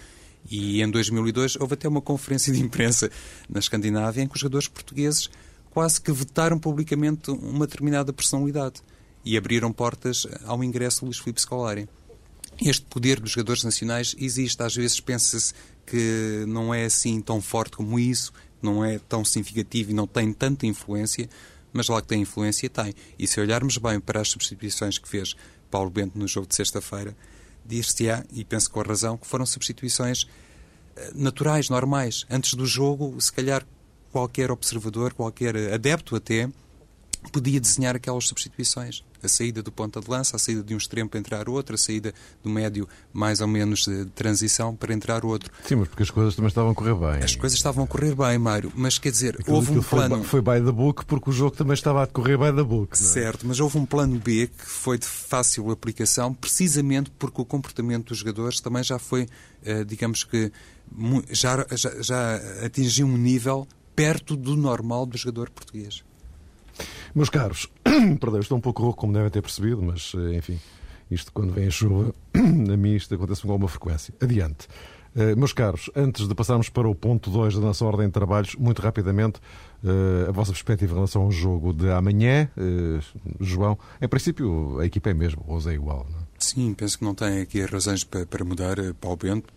e 0.50 0.82
em 0.82 0.89
2002 0.89 1.58
houve 1.58 1.74
até 1.74 1.88
uma 1.88 2.02
conferência 2.02 2.52
de 2.52 2.62
imprensa 2.62 3.12
na 3.50 3.60
Escandinávia 3.60 4.24
em 4.24 4.28
que 4.28 4.36
os 4.36 4.39
jogadores 4.39 4.67
portugueses 4.67 5.30
quase 5.69 6.02
que 6.02 6.12
vetaram 6.12 6.58
publicamente 6.58 7.30
uma 7.32 7.67
determinada 7.67 8.12
personalidade 8.12 8.82
e 9.24 9.38
abriram 9.38 9.72
portas 9.72 10.26
ao 10.45 10.63
ingresso 10.63 11.00
de 11.00 11.06
Luís 11.06 11.19
Filipe 11.19 11.41
Scolari. 11.41 11.88
Este 12.62 12.86
poder 12.86 13.19
dos 13.19 13.32
jogadores 13.32 13.63
nacionais 13.63 14.15
existe. 14.17 14.62
Às 14.62 14.76
vezes 14.76 15.00
pensa-se 15.00 15.54
que 15.86 16.43
não 16.48 16.74
é 16.74 16.86
assim 16.86 17.22
tão 17.22 17.41
forte 17.41 17.78
como 17.78 18.00
isso, 18.00 18.34
não 18.62 18.84
é 18.84 19.00
tão 19.00 19.24
significativo 19.24 19.91
e 19.91 19.93
não 19.93 20.08
tem 20.08 20.34
tanta 20.34 20.65
influência, 20.65 21.30
mas 21.73 21.88
lá 21.88 22.01
que 22.01 22.08
tem 22.08 22.21
influência, 22.21 22.69
tem. 22.69 22.93
E 23.17 23.27
se 23.27 23.39
olharmos 23.39 23.77
bem 23.77 23.99
para 23.99 24.21
as 24.21 24.29
substituições 24.29 24.97
que 24.97 25.08
fez 25.08 25.36
Paulo 25.69 25.89
Bento 25.89 26.17
no 26.17 26.27
jogo 26.27 26.47
de 26.47 26.55
sexta-feira, 26.55 27.15
dir-se-á, 27.65 28.23
e 28.32 28.43
penso 28.43 28.69
com 28.71 28.82
razão, 28.82 29.17
que 29.17 29.27
foram 29.27 29.45
substituições 29.45 30.25
eh, 30.95 31.12
naturais, 31.13 31.69
normais. 31.69 32.25
Antes 32.29 32.53
do 32.55 32.65
jogo, 32.65 33.19
se 33.21 33.32
calhar 33.32 33.65
qualquer 34.12 34.51
observador, 34.51 35.13
qualquer 35.13 35.55
adepto 35.73 36.15
até, 36.15 36.49
podia 37.32 37.60
desenhar 37.60 37.95
aquelas 37.95 38.25
substituições. 38.25 39.03
A 39.23 39.27
saída 39.27 39.62
do 39.62 39.71
ponta 39.71 39.99
de 39.99 40.10
lança, 40.10 40.36
a 40.36 40.39
saída 40.39 40.63
de 40.63 40.73
um 40.73 40.77
extremo 40.77 41.10
para 41.10 41.19
entrar 41.19 41.49
outro, 41.49 41.75
a 41.75 41.77
saída 41.77 42.13
do 42.43 42.49
médio 42.49 42.88
mais 43.12 43.41
ou 43.41 43.47
menos 43.47 43.86
de 43.86 44.05
transição 44.08 44.75
para 44.75 44.93
entrar 44.93 45.25
outro. 45.25 45.51
Sim, 45.67 45.75
mas 45.75 45.88
porque 45.88 46.03
as 46.03 46.10
coisas 46.10 46.36
também 46.36 46.49
estavam 46.49 46.71
a 46.71 46.75
correr 46.75 46.95
bem. 46.95 47.23
As 47.23 47.36
coisas 47.36 47.58
estavam 47.58 47.84
a 47.84 47.88
correr 47.88 48.15
bem, 48.15 48.38
Mário, 48.38 48.71
mas 48.75 48.97
quer 48.97 49.12
dizer, 49.12 49.38
aquilo, 49.39 49.55
houve 49.55 49.71
um 49.71 49.84
plano... 49.84 50.23
Foi, 50.23 50.41
foi 50.41 50.60
by 50.60 50.65
the 50.65 50.71
book 50.71 51.05
porque 51.05 51.29
o 51.29 51.34
jogo 51.34 51.55
também 51.55 51.73
estava 51.73 52.03
a 52.03 52.05
decorrer 52.05 52.38
by 52.38 52.55
the 52.55 52.63
book. 52.63 52.93
É? 52.93 52.95
Certo, 52.95 53.47
mas 53.47 53.60
houve 53.60 53.77
um 53.77 53.86
plano 53.86 54.19
B 54.19 54.47
que 54.47 54.65
foi 54.65 54.97
de 54.97 55.05
fácil 55.05 55.69
aplicação 55.71 56.34
precisamente 56.34 57.12
porque 57.12 57.41
o 57.41 57.45
comportamento 57.45 58.10
dos 58.10 58.19
jogadores 58.19 58.60
também 58.60 58.84
já 58.84 58.99
foi, 58.99 59.27
eh, 59.63 59.84
digamos 59.84 60.23
que, 60.23 60.51
já, 61.32 61.65
já, 61.71 62.01
já 62.01 62.36
atingiu 62.65 63.08
um 63.08 63.17
nível 63.17 63.67
perto 63.95 64.36
do 64.36 64.55
normal 64.55 65.05
do 65.05 65.17
jogador 65.17 65.49
português. 65.49 66.03
Meus 67.13 67.30
caros, 67.30 67.67
perdão, 68.19 68.39
estou 68.39 68.58
um 68.58 68.62
pouco 68.62 68.84
rouco, 68.84 69.00
como 69.00 69.13
devem 69.13 69.30
ter 69.30 69.41
percebido, 69.41 69.82
mas 69.82 70.13
eh, 70.15 70.38
enfim, 70.38 70.60
isto 71.10 71.32
quando 71.32 71.54
vem 71.54 71.67
a 71.67 71.72
chuva, 71.72 72.13
a 72.36 72.78
mim 72.78 72.95
isto 72.95 73.13
acontece 73.13 73.41
com 73.41 73.52
alguma 73.52 73.67
frequência. 73.67 74.13
Adiante. 74.22 74.67
Uh, 75.15 75.36
meus 75.36 75.54
caros, 75.54 75.89
antes 75.95 76.28
de 76.28 76.36
passarmos 76.36 76.69
para 76.69 76.88
o 76.88 76.93
ponto 76.93 77.32
2 77.32 77.56
da 77.56 77.62
nossa 77.62 77.84
ordem 77.84 78.06
de 78.06 78.13
trabalhos, 78.13 78.56
muito 78.56 78.80
rapidamente, 78.80 79.39
uh, 79.84 80.30
a 80.30 80.32
vossa 80.32 80.52
perspectiva 80.52 80.91
em 80.91 80.95
relação 80.95 81.24
ao 81.24 81.32
jogo 81.32 81.74
de 81.74 81.89
amanhã, 81.89 82.50
uh, 82.56 83.43
João, 83.43 83.78
em 84.00 84.08
princípio 84.08 84.80
a 84.80 84.86
equipa 84.86 85.10
é 85.10 85.13
mesmo, 85.13 85.43
ou 85.48 85.60
é 85.67 85.74
igual, 85.74 86.06
não 86.12 86.19
é? 86.19 86.22
Sim, 86.38 86.74
penso 86.76 87.00
que 87.00 87.04
não 87.04 87.15
tem 87.15 87.41
aqui 87.41 87.65
razões 87.65 88.04
para, 88.04 88.26
para 88.26 88.45
mudar 88.45 88.78
para 89.02 89.10
o 89.10 89.15
Bento, 89.17 89.52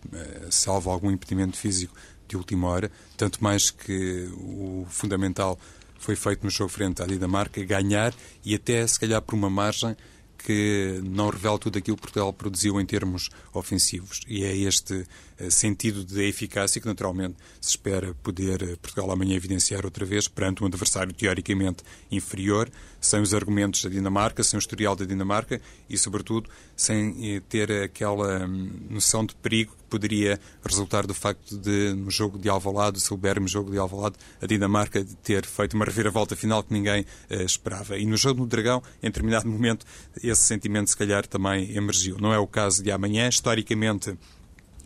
salvo 0.49 0.89
algum 0.89 1.09
impedimento 1.09 1.55
físico 1.55 1.95
de 2.27 2.35
última 2.35 2.67
hora, 2.67 2.91
tanto 3.15 3.41
mais 3.41 3.71
que 3.71 4.27
o 4.33 4.85
fundamental 4.89 5.57
foi 6.03 6.17
feito 6.17 6.43
no 6.43 6.49
jogo 6.49 6.69
frente 6.69 7.01
à 7.01 7.05
Dinamarca, 7.05 7.63
ganhar 7.63 8.13
e 8.43 8.53
até, 8.53 8.85
se 8.85 8.99
calhar, 8.99 9.21
por 9.21 9.35
uma 9.35 9.49
margem 9.49 9.95
que 10.37 10.99
não 11.01 11.29
revela 11.29 11.57
tudo 11.57 11.77
aquilo 11.77 11.95
que 11.95 12.01
Portugal 12.01 12.33
produziu 12.33 12.79
em 12.81 12.85
termos 12.85 13.29
ofensivos. 13.53 14.19
E 14.27 14.43
é 14.43 14.53
este 14.55 15.05
sentido 15.49 16.03
de 16.03 16.27
eficácia 16.27 16.79
que, 16.81 16.87
naturalmente, 16.87 17.35
se 17.59 17.71
espera 17.71 18.13
poder 18.21 18.61
eh, 18.63 18.75
Portugal 18.75 19.11
amanhã 19.11 19.35
evidenciar 19.35 19.85
outra 19.85 20.05
vez 20.05 20.27
perante 20.27 20.63
um 20.63 20.67
adversário 20.67 21.13
teoricamente 21.13 21.83
inferior, 22.11 22.69
sem 22.99 23.21
os 23.21 23.33
argumentos 23.33 23.83
da 23.83 23.89
Dinamarca, 23.89 24.43
sem 24.43 24.57
o 24.57 24.59
historial 24.59 24.95
da 24.95 25.05
Dinamarca 25.05 25.61
e, 25.89 25.97
sobretudo, 25.97 26.49
sem 26.75 27.35
eh, 27.35 27.41
ter 27.47 27.71
aquela 27.83 28.45
hum, 28.45 28.69
noção 28.89 29.25
de 29.25 29.35
perigo 29.35 29.75
que 29.75 29.83
poderia 29.89 30.39
resultar 30.65 31.05
do 31.05 31.13
facto 31.13 31.57
de, 31.57 31.93
no 31.93 32.09
jogo 32.09 32.39
de 32.39 32.49
Alvalade, 32.49 32.97
o 32.97 33.01
Silbermo 33.01 33.47
jogo 33.47 33.71
de 33.71 33.77
Alvalade, 33.77 34.15
a 34.41 34.45
Dinamarca 34.45 35.05
ter 35.23 35.45
feito 35.45 35.75
uma 35.75 35.85
reviravolta 35.85 36.35
final 36.35 36.63
que 36.63 36.73
ninguém 36.73 37.01
uh, 37.29 37.43
esperava. 37.43 37.97
E 37.97 38.05
no 38.05 38.17
jogo 38.17 38.41
do 38.41 38.47
Dragão, 38.47 38.81
em 39.01 39.07
determinado 39.07 39.47
momento, 39.47 39.85
esse 40.21 40.41
sentimento, 40.41 40.89
se 40.89 40.97
calhar, 40.97 41.27
também 41.27 41.75
emergiu. 41.75 42.17
Não 42.19 42.33
é 42.33 42.39
o 42.39 42.47
caso 42.47 42.81
de 42.81 42.91
amanhã. 42.91 43.27
Historicamente, 43.27 44.17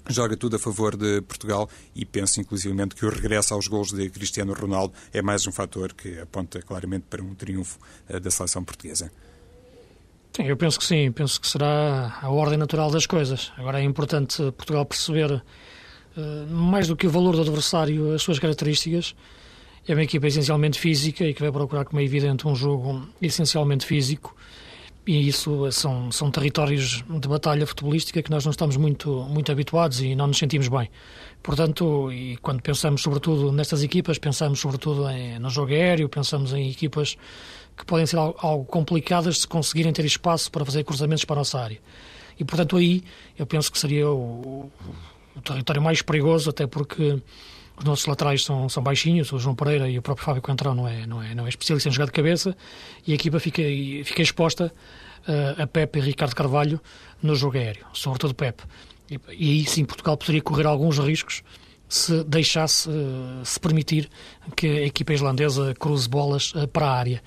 joga 0.10 0.38
tudo 0.38 0.56
a 0.56 0.60
favor 0.60 0.96
de 0.96 1.22
Portugal 1.22 1.70
e 1.96 2.06
penso 2.06 2.40
inclusivamente 2.40 2.96
que 2.96 3.06
o 3.06 3.10
regresso 3.10 3.54
aos 3.54 3.68
gols 3.68 3.92
de 3.92 4.10
Cristiano 4.10 4.54
Ronaldo 4.54 4.94
é 5.14 5.22
mais 5.22 5.46
um 5.48 5.52
fator 5.52 5.94
que 5.94 6.20
aponta 6.20 6.62
claramente 6.62 7.06
para 7.10 7.22
um 7.22 7.36
triunfo 7.36 7.80
eh, 8.08 8.20
da 8.20 8.32
seleção 8.32 8.64
portuguesa. 8.64 9.12
Sim, 10.36 10.44
eu 10.44 10.56
penso 10.56 10.78
que 10.78 10.86
sim, 10.86 11.12
penso 11.12 11.42
que 11.42 11.48
será 11.48 12.20
a 12.22 12.30
ordem 12.30 12.58
natural 12.58 12.92
das 12.92 13.06
coisas. 13.06 13.52
Agora 13.58 13.80
é 13.80 13.84
importante 13.84 14.38
Portugal 14.52 14.86
perceber, 14.86 15.44
eh, 16.16 16.46
mais 16.50 16.88
do 16.88 16.96
que 16.96 17.08
o 17.08 17.10
valor 17.10 17.36
do 17.36 17.42
adversário, 17.42 18.14
as 18.14 18.22
suas 18.22 18.40
características. 18.40 19.16
É 19.88 19.94
uma 19.94 20.04
equipa 20.04 20.28
essencialmente 20.28 20.80
física 20.80 21.24
e 21.24 21.34
que 21.34 21.42
vai 21.42 21.52
procurar, 21.52 21.86
como 21.86 22.00
é 22.00 22.04
evidente, 22.04 22.48
um 22.48 22.54
jogo 22.54 23.08
essencialmente 23.22 23.86
físico 23.86 24.36
e 25.08 25.28
isso 25.28 25.72
são, 25.72 26.12
são 26.12 26.30
territórios 26.30 27.02
de 27.08 27.28
batalha 27.30 27.66
futebolística 27.66 28.22
que 28.22 28.30
nós 28.30 28.44
não 28.44 28.52
estamos 28.52 28.76
muito, 28.76 29.10
muito 29.30 29.50
habituados 29.50 30.02
e 30.02 30.14
não 30.16 30.28
nos 30.28 30.38
sentimos 30.38 30.68
bem. 30.68 30.90
Portanto, 31.42 32.12
e 32.12 32.36
quando 32.38 32.62
pensamos 32.62 33.02
sobretudo 33.02 33.52
nestas 33.54 33.82
equipas, 33.84 34.18
pensamos 34.18 34.60
sobretudo 34.60 35.10
em, 35.10 35.40
no 35.40 35.50
jogo 35.50 35.72
aéreo, 35.72 36.10
pensamos 36.10 36.52
em 36.52 36.70
equipas 36.70 37.18
que 37.78 37.86
podem 37.86 38.06
ser 38.06 38.18
algo, 38.18 38.38
algo 38.42 38.66
complicadas 38.66 39.40
se 39.40 39.48
conseguirem 39.48 39.94
ter 39.94 40.04
espaço 40.04 40.52
para 40.52 40.66
fazer 40.66 40.84
cruzamentos 40.84 41.24
para 41.24 41.38
a 41.38 41.40
nossa 41.40 41.58
área. 41.58 41.80
E, 42.38 42.44
portanto, 42.44 42.76
aí 42.76 43.02
eu 43.38 43.46
penso 43.46 43.72
que 43.72 43.80
seria 43.80 44.10
o, 44.10 44.70
o 45.36 45.42
território 45.42 45.82
mais 45.82 46.02
perigoso, 46.02 46.50
até 46.50 46.68
porque 46.68 47.22
os 47.78 47.84
nossos 47.84 48.06
laterais 48.08 48.44
são, 48.44 48.68
são 48.68 48.82
baixinhos, 48.82 49.32
o 49.32 49.38
João 49.38 49.56
Pereira 49.56 49.88
e 49.88 49.98
o 50.00 50.02
próprio 50.02 50.26
Fábio 50.26 50.42
Coentrão 50.42 50.74
não 50.74 50.88
é, 50.88 51.06
não 51.06 51.22
é, 51.22 51.36
não 51.36 51.46
é 51.46 51.50
especialista 51.50 51.90
em 51.90 51.92
jogar 51.92 52.06
de 52.06 52.12
cabeça 52.12 52.58
e 53.06 53.12
a 53.12 53.16
equipa 53.16 53.40
fica, 53.40 53.62
fica 54.04 54.22
exposta 54.22 54.74
uh, 55.28 55.62
a 55.62 55.68
Pepe 55.68 56.00
e 56.00 56.02
Ricardo 56.02 56.36
Carvalho 56.36 56.82
no 57.22 57.36
jogo 57.36 57.58
aéreo, 57.58 57.86
sobretudo 57.94 58.34
Pepe. 58.34 58.64
E, 59.10 59.20
e 59.30 59.52
aí 59.52 59.66
sim 59.66 59.86
Portugal 59.86 60.18
poderia 60.18 60.42
correr 60.42 60.66
alguns 60.66 60.98
riscos 60.98 61.44
se 61.88 62.24
deixasse, 62.24 62.90
uh, 62.90 63.46
se 63.46 63.60
permitir 63.60 64.10
que 64.56 64.68
a 64.68 64.86
equipa 64.88 65.14
islandesa 65.14 65.76
cruze 65.78 66.10
bolas 66.10 66.54
uh, 66.56 66.68
para 66.68 66.88
a 66.88 66.98
área. 66.98 67.24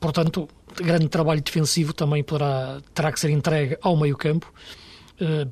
portanto, 0.00 0.48
grande 0.76 1.08
trabalho 1.08 1.42
defensivo 1.42 1.92
também 1.92 2.24
poderá, 2.24 2.80
terá 2.94 3.12
que 3.12 3.20
ser 3.20 3.30
entregue 3.30 3.76
ao 3.82 3.96
meio 3.96 4.16
campo 4.16 4.50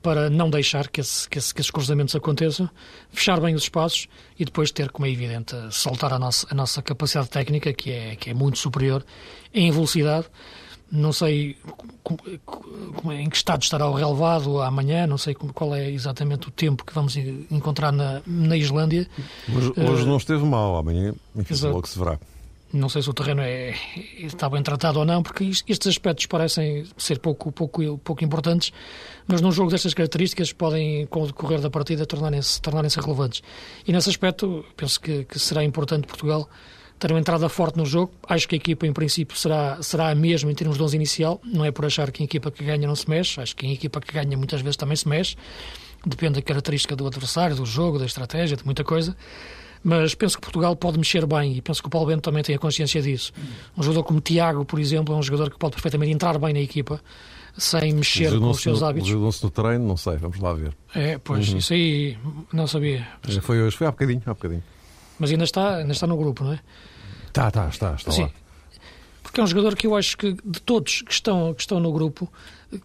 para 0.03 0.29
não 0.31 0.51
deixar 0.51 0.89
que, 0.89 1.01
esse, 1.01 1.29
que, 1.29 1.39
esse, 1.39 1.55
que, 1.55 1.61
esses 1.61 1.71
cruzamentos 1.71 2.15
aconteçam, 2.15 2.69
fechar 3.11 3.41
bem 3.41 3.55
os 3.55 3.63
espaços 3.63 4.09
e 4.39 4.45
depois 4.45 4.71
ter, 4.71 4.91
como 4.91 5.07
é 5.07 5.11
evidente, 5.11 5.55
soltar 5.71 6.13
a 6.13 6.19
nossa, 6.19 6.47
a 6.51 6.55
nossa 6.55 6.83
capacidade 6.83 7.29
técnica, 7.29 7.73
que 7.73 7.91
é, 7.91 8.17
que 8.17 8.31
é 8.31 8.35
muito 8.35 8.59
superior 8.59 9.05
em 9.53 9.71
velocidade. 9.71 10.27
Não 10.93 11.13
sei 11.13 11.57
em 13.13 13.29
que 13.29 13.37
estado 13.37 13.63
estará 13.63 13.89
o 13.89 13.95
relevado 13.95 14.61
amanhã, 14.61 15.07
não 15.07 15.17
sei 15.17 15.35
qual 15.35 15.73
é 15.75 15.89
exatamente 15.89 16.49
o 16.49 16.51
tempo 16.51 16.85
que 16.85 16.93
vamos 16.93 17.17
encontrar 17.17 17.93
na, 17.93 18.21
na 18.27 18.57
Islândia. 18.57 19.07
Hoje, 19.49 19.73
hoje 19.77 20.03
uh, 20.03 20.07
não 20.07 20.17
esteve 20.17 20.45
mal, 20.45 20.77
amanhã, 20.77 21.15
enfim, 21.37 21.55
logo 21.69 21.87
se 21.87 21.97
verá. 21.97 22.19
Não 22.73 22.89
sei 22.89 23.03
se 23.03 23.11
o 23.11 23.13
terreno 23.13 23.43
é, 23.43 23.75
está 24.19 24.49
bem 24.49 24.63
tratado 24.63 25.01
ou 25.01 25.05
não, 25.05 25.25
porque 25.25 25.43
estes 25.45 25.89
aspectos 25.89 26.27
parecem 26.27 26.85
ser 26.97 27.19
pouco, 27.19 27.51
pouco, 27.51 27.99
pouco 27.99 28.25
importantes, 28.25 28.73
mas 29.27 29.41
num 29.41 29.51
jogo 29.51 29.71
destas 29.71 29.93
características 29.93 30.53
podem, 30.53 31.05
com 31.07 31.23
o 31.23 31.27
decorrer 31.27 31.61
da 31.61 31.69
partida, 31.69 32.07
tornarem-se 32.07 32.63
tornarem 32.63 32.89
relevantes. 32.95 33.43
E 33.85 33.93
nesse 33.93 34.09
aspecto, 34.09 34.65
penso 34.77 35.01
que, 35.01 35.25
que, 35.25 35.37
será 35.37 35.65
importante 35.65 36.07
Portugal 36.07 36.49
ter 36.97 37.11
uma 37.11 37.19
entrada 37.19 37.49
forte 37.49 37.77
no 37.77 37.85
jogo. 37.85 38.13
Acho 38.29 38.47
que 38.47 38.55
a 38.55 38.59
equipa, 38.59 38.87
em 38.87 38.93
princípio, 38.93 39.37
será, 39.37 39.83
será 39.83 40.11
a 40.11 40.15
mesma 40.15 40.53
em 40.53 40.55
termos 40.55 40.77
de 40.77 40.83
11 40.85 40.95
inicial. 40.95 41.41
Não 41.43 41.65
é 41.65 41.73
por 41.73 41.87
achar 41.87 42.13
que 42.13 42.23
a 42.23 42.25
equipa 42.25 42.53
que 42.53 42.63
ganha 42.63 42.87
não 42.87 42.95
se 42.95 43.11
mexe. 43.11 43.41
Acho 43.41 43.57
que 43.57 43.67
a 43.67 43.73
equipa 43.73 44.01
que 44.01 44.13
ganha 44.13 44.37
muitas 44.37 44.61
vezes 44.61 44.77
também 44.77 44.95
se 44.95 45.09
mexe. 45.09 45.35
Depende 46.07 46.35
da 46.35 46.43
característica 46.43 46.95
do 46.95 47.07
adversário, 47.07 47.57
do 47.57 47.67
jogo, 47.67 47.99
da 47.99 48.07
estratégia, 48.07 48.57
de 48.57 48.65
muita 48.65 48.85
coisa 48.85 49.17
mas 49.83 50.15
penso 50.15 50.37
que 50.37 50.43
Portugal 50.43 50.77
pode 50.77 50.99
mexer 50.99 51.27
bem 51.27 51.57
e 51.57 51.63
penso 51.63 51.81
que 51.83 51.89
o 51.89 51.91
Paulo 51.91 52.09
Bento 52.09 52.23
também 52.23 52.43
tem 52.43 52.55
a 52.55 52.59
consciência 52.59 53.01
disso. 53.01 53.33
Um 53.77 53.83
jogador 53.83 54.05
como 54.05 54.21
Tiago, 54.21 54.65
por 54.65 54.79
exemplo, 54.79 55.15
é 55.15 55.19
um 55.19 55.23
jogador 55.23 55.51
que 55.51 55.59
pode 55.59 55.73
perfeitamente 55.73 56.13
entrar 56.13 56.39
bem 56.39 56.53
na 56.53 56.61
equipa 56.61 57.01
sem 57.57 57.93
mexer 57.93 58.39
com 58.39 58.51
os 58.51 58.61
seus 58.61 58.83
hábitos. 58.83 59.09
Jogou-se 59.09 59.43
no 59.43 59.51
treino, 59.51 59.87
não 59.87 59.97
sei, 59.97 60.17
vamos 60.17 60.39
lá 60.39 60.53
ver. 60.53 60.73
É, 60.95 61.19
pois, 61.19 61.49
uhum. 61.49 61.59
isso 61.59 61.73
aí 61.73 62.17
não 62.53 62.67
sabia. 62.67 63.07
É, 63.27 63.41
foi 63.41 63.61
hoje, 63.61 63.77
foi 63.77 63.87
há 63.87 63.91
bocadinho, 63.91 64.23
há 64.27 64.35
bocadinho. 64.35 64.63
Mas 65.19 65.31
ainda 65.31 65.45
está, 65.45 65.77
ainda 65.77 65.93
está 65.93 66.07
no 66.07 66.17
grupo, 66.17 66.45
não 66.45 66.53
é? 66.53 66.61
Está, 67.27 67.49
está, 67.49 67.69
está, 67.69 67.95
está 67.95 68.13
Sim. 68.13 68.23
lá. 68.23 68.31
Porque 69.23 69.41
é 69.41 69.45
um 69.45 69.47
jogador 69.47 69.77
que 69.77 69.87
eu 69.87 69.95
acho 69.95 70.17
que 70.17 70.33
de 70.45 70.61
todos 70.61 71.03
que 71.03 71.13
estão, 71.13 71.55
que 71.55 71.61
estão 71.61 71.79
no 71.79 71.93
grupo 71.93 72.31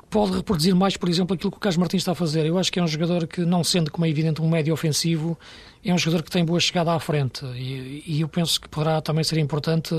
pode 0.10 0.34
reproduzir 0.38 0.74
mais, 0.74 0.98
por 0.98 1.08
exemplo, 1.08 1.36
aquilo 1.36 1.52
que 1.52 1.58
o 1.58 1.60
Carlos 1.60 1.78
Martins 1.78 2.02
está 2.02 2.13
a 2.13 2.15
fazer. 2.15 2.45
Eu 2.45 2.58
acho 2.58 2.71
que 2.71 2.80
é 2.80 2.84
um 2.84 2.88
jogador 2.88 3.28
que, 3.28 3.41
não 3.41 3.63
sendo 3.63 3.91
como 3.91 4.06
é 4.06 4.10
evidente 4.10 4.41
um 4.41 4.50
médio 4.50 4.74
ofensivo, 4.74 5.38
é 5.84 5.93
um 5.93 5.98
jogador 5.98 6.24
que 6.24 6.32
tem 6.32 6.43
boa 6.43 6.60
chegada 6.60 6.91
à 6.91 7.00
frente 7.00 7.45
e, 7.56 8.04
e, 8.08 8.21
eu 8.21 8.28
penso 8.28 8.60
que 8.60 8.67
poderá 8.67 9.00
também 9.00 9.24
ser 9.24 9.38
importante, 9.38 9.89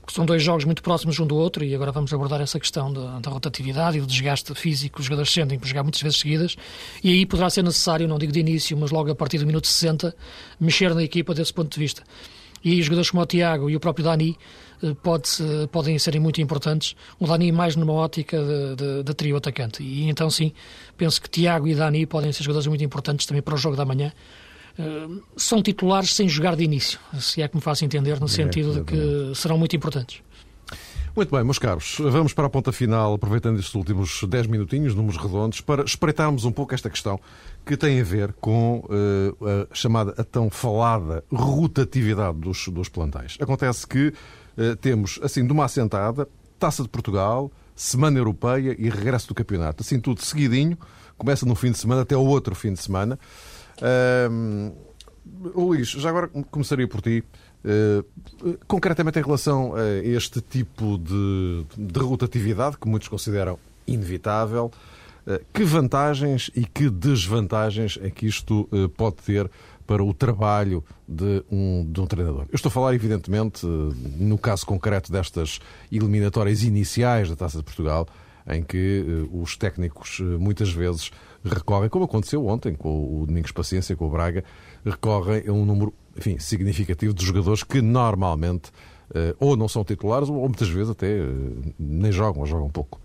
porque 0.00 0.14
são 0.14 0.24
dois 0.24 0.42
jogos 0.42 0.64
muito 0.64 0.82
próximos 0.82 1.20
um 1.20 1.26
do 1.26 1.36
outro 1.36 1.62
e 1.62 1.74
agora 1.74 1.92
vamos 1.92 2.10
abordar 2.14 2.40
essa 2.40 2.58
questão 2.58 2.90
da, 2.90 3.18
da 3.18 3.30
rotatividade 3.30 3.98
e 3.98 4.00
do 4.00 4.06
desgaste 4.06 4.54
físico 4.54 5.00
os 5.00 5.04
jogadores 5.04 5.30
sentem 5.30 5.58
por 5.58 5.68
jogar 5.68 5.82
muitas 5.82 6.00
vezes 6.00 6.18
seguidas 6.18 6.56
e 7.04 7.10
aí 7.12 7.26
poderá 7.26 7.50
ser 7.50 7.62
necessário, 7.62 8.08
não 8.08 8.18
digo 8.18 8.32
de 8.32 8.40
início, 8.40 8.74
mas 8.78 8.90
logo 8.90 9.10
a 9.10 9.14
partir 9.14 9.36
do 9.36 9.46
minuto 9.46 9.66
60, 9.66 10.16
mexer 10.58 10.94
na 10.94 11.02
equipa 11.02 11.34
desse 11.34 11.52
ponto 11.52 11.70
de 11.70 11.78
vista. 11.78 12.02
E 12.64 12.82
jogadores 12.82 13.10
como 13.10 13.22
o 13.22 13.26
Tiago 13.26 13.68
e 13.68 13.76
o 13.76 13.80
próprio 13.80 14.06
Dani 14.06 14.36
eh, 14.82 14.94
pode, 15.02 15.26
podem 15.70 15.98
ser 15.98 16.18
muito 16.20 16.40
importantes. 16.40 16.94
O 17.18 17.26
Dani 17.26 17.50
mais 17.52 17.76
numa 17.76 17.92
ótica 17.92 18.38
de, 18.38 18.76
de, 18.76 19.02
de, 19.02 19.14
trio 19.14 19.36
atacante. 19.36 19.82
E 19.82 20.08
então, 20.08 20.30
sim, 20.30 20.52
penso 20.96 21.20
que 21.20 21.28
Tiago 21.28 21.66
e 21.66 21.74
Dani 21.74 22.06
podem 22.06 22.32
ser 22.32 22.42
jogadores 22.42 22.66
muito 22.66 22.84
importantes 22.84 23.26
também 23.26 23.42
para 23.42 23.54
o 23.54 23.58
jogo 23.58 23.76
da 23.76 23.84
manhã. 23.84 24.12
Uh, 24.78 25.20
são 25.36 25.60
titulares 25.60 26.14
sem 26.14 26.28
jogar 26.28 26.54
de 26.54 26.62
início, 26.62 27.00
se 27.18 27.42
é 27.42 27.48
que 27.48 27.56
me 27.56 27.60
faço 27.60 27.84
entender, 27.84 28.20
no 28.20 28.26
é, 28.26 28.28
sentido 28.28 28.74
de 28.74 28.84
que 28.84 29.32
serão 29.34 29.58
muito 29.58 29.74
importantes. 29.74 30.22
Muito 31.16 31.34
bem, 31.34 31.42
meus 31.42 31.58
caros, 31.58 31.96
vamos 31.98 32.32
para 32.32 32.46
a 32.46 32.48
ponta 32.48 32.70
final, 32.70 33.14
aproveitando 33.14 33.58
estes 33.58 33.74
últimos 33.74 34.22
10 34.22 34.46
minutinhos, 34.46 34.94
números 34.94 35.20
redondos, 35.20 35.60
para 35.60 35.82
espreitarmos 35.82 36.44
um 36.44 36.52
pouco 36.52 36.76
esta 36.76 36.88
questão 36.88 37.18
que 37.66 37.76
tem 37.76 38.00
a 38.00 38.04
ver 38.04 38.32
com 38.34 38.84
uh, 38.84 39.66
a 39.72 39.74
chamada, 39.74 40.14
a 40.16 40.22
tão 40.22 40.48
falada 40.48 41.24
rotatividade 41.28 42.38
dos, 42.38 42.68
dos 42.68 42.88
plantéis. 42.88 43.36
Acontece 43.40 43.84
que 43.84 44.12
temos, 44.80 45.18
assim, 45.22 45.46
de 45.46 45.52
uma 45.52 45.64
assentada, 45.64 46.28
Taça 46.58 46.82
de 46.82 46.88
Portugal, 46.88 47.50
Semana 47.76 48.18
Europeia 48.18 48.74
e 48.76 48.88
regresso 48.88 49.28
do 49.28 49.34
campeonato. 49.34 49.82
Assim 49.82 50.00
tudo 50.00 50.20
seguidinho, 50.20 50.76
começa 51.16 51.46
no 51.46 51.54
fim 51.54 51.70
de 51.70 51.78
semana 51.78 52.02
até 52.02 52.16
o 52.16 52.24
outro 52.24 52.54
fim 52.54 52.72
de 52.72 52.80
semana. 52.80 53.18
Uh, 53.80 54.72
Luís, 55.54 55.90
já 55.90 56.08
agora 56.08 56.28
começaria 56.50 56.88
por 56.88 57.00
ti. 57.00 57.22
Uh, 57.64 58.58
concretamente 58.66 59.18
em 59.18 59.22
relação 59.22 59.74
a 59.76 60.04
este 60.04 60.40
tipo 60.40 60.98
de, 60.98 61.64
de 61.76 62.00
rotatividade, 62.00 62.76
que 62.78 62.88
muitos 62.88 63.08
consideram 63.08 63.58
inevitável, 63.86 64.70
que 65.52 65.62
vantagens 65.62 66.50
e 66.56 66.64
que 66.64 66.88
desvantagens 66.88 67.98
é 68.00 68.08
que 68.08 68.26
isto 68.26 68.66
pode 68.96 69.16
ter 69.16 69.50
para 69.88 70.04
o 70.04 70.12
trabalho 70.12 70.84
de 71.08 71.42
um, 71.50 71.90
de 71.90 71.98
um 71.98 72.06
treinador. 72.06 72.42
Eu 72.42 72.56
estou 72.56 72.68
a 72.68 72.70
falar, 72.70 72.94
evidentemente, 72.94 73.64
no 73.64 74.36
caso 74.36 74.66
concreto 74.66 75.10
destas 75.10 75.60
eliminatórias 75.90 76.62
iniciais 76.62 77.30
da 77.30 77.34
Taça 77.34 77.56
de 77.56 77.64
Portugal, 77.64 78.06
em 78.46 78.62
que 78.62 79.26
uh, 79.32 79.42
os 79.42 79.56
técnicos 79.56 80.20
uh, 80.20 80.38
muitas 80.38 80.70
vezes 80.70 81.10
recorrem, 81.42 81.88
como 81.88 82.04
aconteceu 82.04 82.46
ontem 82.46 82.74
com 82.74 83.22
o 83.22 83.26
Domingos 83.26 83.50
Paciência, 83.50 83.96
com 83.96 84.06
o 84.06 84.10
Braga, 84.10 84.44
recorrem 84.84 85.48
a 85.48 85.52
um 85.52 85.64
número 85.64 85.94
enfim, 86.14 86.38
significativo 86.38 87.14
de 87.14 87.24
jogadores 87.24 87.62
que 87.62 87.80
normalmente 87.80 88.68
uh, 89.10 89.34
ou 89.40 89.56
não 89.56 89.68
são 89.68 89.82
titulares 89.84 90.28
ou 90.28 90.36
muitas 90.36 90.68
vezes 90.68 90.90
até 90.90 91.18
nem 91.78 92.12
jogam 92.12 92.42
ou 92.42 92.46
jogam 92.46 92.68
pouco. 92.68 93.00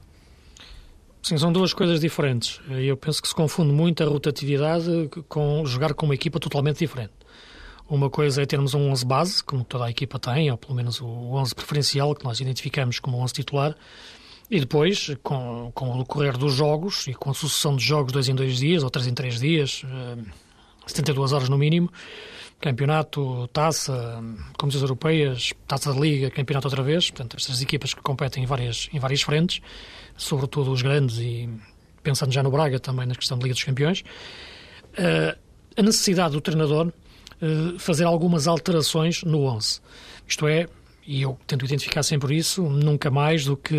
Sim, 1.23 1.37
são 1.37 1.53
duas 1.53 1.73
coisas 1.73 2.01
diferentes. 2.01 2.59
Eu 2.69 2.97
penso 2.97 3.21
que 3.21 3.29
se 3.29 3.33
confunde 3.33 3.71
muito 3.71 4.03
a 4.03 4.05
rotatividade 4.05 5.09
com 5.29 5.65
jogar 5.65 5.93
com 5.93 6.05
uma 6.05 6.13
equipa 6.13 6.37
totalmente 6.37 6.79
diferente. 6.79 7.13
Uma 7.89 8.09
coisa 8.09 8.41
é 8.41 8.45
termos 8.45 8.73
um 8.73 8.91
11 8.91 9.05
base, 9.05 9.41
como 9.41 9.63
toda 9.63 9.85
a 9.85 9.89
equipa 9.89 10.19
tem, 10.19 10.51
ou 10.51 10.57
pelo 10.57 10.75
menos 10.75 10.99
o 10.99 11.07
11 11.07 11.55
preferencial 11.55 12.13
que 12.13 12.25
nós 12.25 12.41
identificamos 12.41 12.99
como 12.99 13.17
11 13.19 13.33
titular, 13.35 13.73
e 14.51 14.59
depois, 14.59 15.11
com, 15.23 15.71
com 15.73 15.95
o 15.95 15.99
decorrer 15.99 16.37
dos 16.37 16.53
jogos 16.53 17.07
e 17.07 17.13
com 17.13 17.31
a 17.31 17.33
sucessão 17.33 17.77
de 17.77 17.85
jogos 17.85 18.11
dois 18.11 18.27
em 18.27 18.35
dois 18.35 18.57
dias 18.57 18.83
ou 18.83 18.89
três 18.89 19.07
em 19.07 19.13
três 19.13 19.39
dias, 19.39 19.85
72 20.85 21.31
eh, 21.31 21.35
horas 21.35 21.47
no 21.47 21.57
mínimo, 21.57 21.89
campeonato, 22.63 23.49
taça, 23.49 24.23
competições 24.57 24.83
europeias, 24.83 25.53
taça 25.67 25.93
da 25.93 25.99
liga, 25.99 26.31
campeonato 26.31 26.67
outra 26.67 26.81
vez, 26.81 27.11
portanto, 27.11 27.35
estas 27.35 27.61
equipas 27.61 27.93
que 27.93 28.01
competem 28.01 28.43
em 28.43 28.45
várias, 28.45 28.87
em 28.93 28.99
várias 28.99 29.21
frentes, 29.21 29.61
sobretudo 30.15 30.71
os 30.71 30.81
grandes 30.81 31.17
e 31.17 31.49
pensando 32.01 32.31
já 32.31 32.41
no 32.41 32.49
Braga 32.49 32.79
também 32.79 33.05
na 33.05 33.15
questão 33.15 33.37
da 33.37 33.43
Liga 33.43 33.53
dos 33.53 33.63
Campeões, 33.65 33.99
uh, 33.99 35.37
a 35.75 35.81
necessidade 35.81 36.33
do 36.33 36.39
treinador 36.39 36.87
uh, 36.87 37.77
fazer 37.79 38.05
algumas 38.05 38.47
alterações 38.47 39.23
no 39.23 39.43
11. 39.43 39.81
Isto 40.25 40.47
é, 40.47 40.65
e 41.05 41.21
eu 41.21 41.37
tento 41.45 41.65
identificar 41.65 42.01
sempre 42.01 42.37
isso, 42.37 42.63
nunca 42.63 43.11
mais 43.11 43.43
do 43.43 43.57
que 43.57 43.75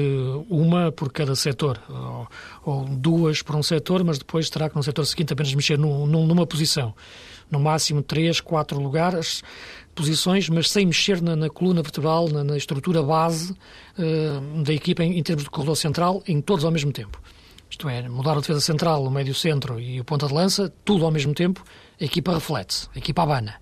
uma 0.50 0.92
por 0.92 1.10
cada 1.10 1.34
setor, 1.34 1.80
ou, 1.88 2.28
ou 2.66 2.84
duas 2.84 3.40
por 3.40 3.56
um 3.56 3.62
setor, 3.62 4.04
mas 4.04 4.18
depois 4.18 4.50
terá 4.50 4.68
que 4.68 4.76
no 4.76 4.82
setor 4.82 5.06
seguinte 5.06 5.32
apenas 5.32 5.54
mexer 5.54 5.78
num, 5.78 6.06
numa 6.06 6.46
posição. 6.46 6.94
No 7.54 7.60
máximo 7.60 8.02
três, 8.02 8.40
quatro 8.40 8.80
lugares, 8.80 9.40
posições, 9.94 10.48
mas 10.48 10.68
sem 10.68 10.86
mexer 10.86 11.22
na, 11.22 11.36
na 11.36 11.48
coluna 11.48 11.82
vertebral, 11.82 12.28
na, 12.28 12.42
na 12.42 12.56
estrutura 12.56 13.00
base 13.00 13.52
uh, 13.52 14.62
da 14.64 14.74
equipa 14.74 15.04
em, 15.04 15.16
em, 15.16 15.22
termos 15.22 15.44
de 15.44 15.50
corredor 15.50 15.76
central, 15.76 16.20
em 16.26 16.40
todos 16.40 16.64
ao 16.64 16.72
mesmo 16.72 16.90
tempo. 16.90 17.22
Isto 17.70 17.88
é, 17.88 18.08
mudar 18.08 18.32
a 18.32 18.40
defesa 18.40 18.60
central, 18.60 19.04
o 19.04 19.10
médio-centro 19.10 19.78
e 19.78 20.00
o 20.00 20.04
ponta 20.04 20.26
de 20.26 20.34
lança, 20.34 20.72
tudo 20.84 21.04
ao 21.04 21.12
mesmo 21.12 21.32
tempo, 21.32 21.62
a 22.00 22.04
equipa 22.04 22.34
reflete, 22.34 22.88
a 22.92 22.98
equipa 22.98 23.22
abana. 23.22 23.54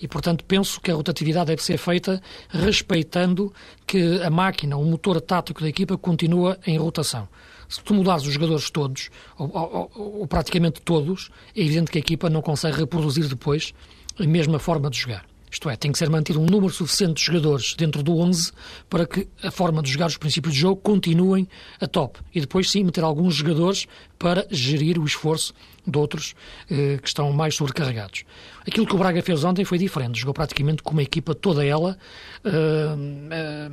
E, 0.00 0.08
portanto, 0.08 0.42
penso 0.46 0.80
que 0.80 0.90
a 0.90 0.94
rotatividade 0.94 1.48
deve 1.48 1.62
ser 1.62 1.76
feita 1.76 2.22
respeitando 2.48 3.52
que 3.86 4.22
a 4.22 4.30
máquina, 4.30 4.74
o 4.78 4.84
motor 4.84 5.20
tático 5.20 5.60
da 5.60 5.68
equipa 5.68 5.98
continua 5.98 6.58
em 6.66 6.78
rotação. 6.78 7.28
Se 7.68 7.82
tu 7.82 7.94
mudares 7.94 8.26
os 8.26 8.32
jogadores 8.32 8.70
todos, 8.70 9.10
ou, 9.38 9.50
ou, 9.54 10.20
ou 10.20 10.26
praticamente 10.26 10.80
todos, 10.82 11.30
é 11.56 11.60
evidente 11.60 11.90
que 11.90 11.98
a 11.98 12.00
equipa 12.00 12.30
não 12.30 12.42
consegue 12.42 12.78
reproduzir 12.78 13.28
depois 13.28 13.72
a 14.18 14.26
mesma 14.26 14.58
forma 14.58 14.90
de 14.90 14.98
jogar. 14.98 15.24
Isto 15.54 15.70
é, 15.70 15.76
tem 15.76 15.92
que 15.92 15.98
ser 15.98 16.10
mantido 16.10 16.40
um 16.40 16.46
número 16.46 16.72
suficiente 16.72 17.14
de 17.14 17.26
jogadores 17.26 17.74
dentro 17.74 18.02
do 18.02 18.18
11 18.18 18.50
para 18.90 19.06
que 19.06 19.28
a 19.40 19.52
forma 19.52 19.80
de 19.80 19.92
jogar 19.92 20.06
os 20.06 20.16
princípios 20.16 20.52
de 20.52 20.58
jogo 20.58 20.80
continuem 20.82 21.46
a 21.80 21.86
top. 21.86 22.18
E 22.34 22.40
depois, 22.40 22.68
sim, 22.68 22.82
meter 22.82 23.04
alguns 23.04 23.36
jogadores 23.36 23.86
para 24.18 24.48
gerir 24.50 24.98
o 24.98 25.04
esforço 25.04 25.54
de 25.86 25.96
outros 25.96 26.34
eh, 26.68 26.98
que 27.00 27.06
estão 27.06 27.32
mais 27.32 27.54
sobrecarregados. 27.54 28.24
Aquilo 28.66 28.84
que 28.84 28.96
o 28.96 28.98
Braga 28.98 29.22
fez 29.22 29.44
ontem 29.44 29.64
foi 29.64 29.78
diferente. 29.78 30.18
Jogou 30.18 30.34
praticamente 30.34 30.82
com 30.82 30.90
uma 30.90 31.04
equipa 31.04 31.36
toda 31.36 31.64
ela. 31.64 31.96
Eh, 32.44 32.96
eh, 33.30 33.70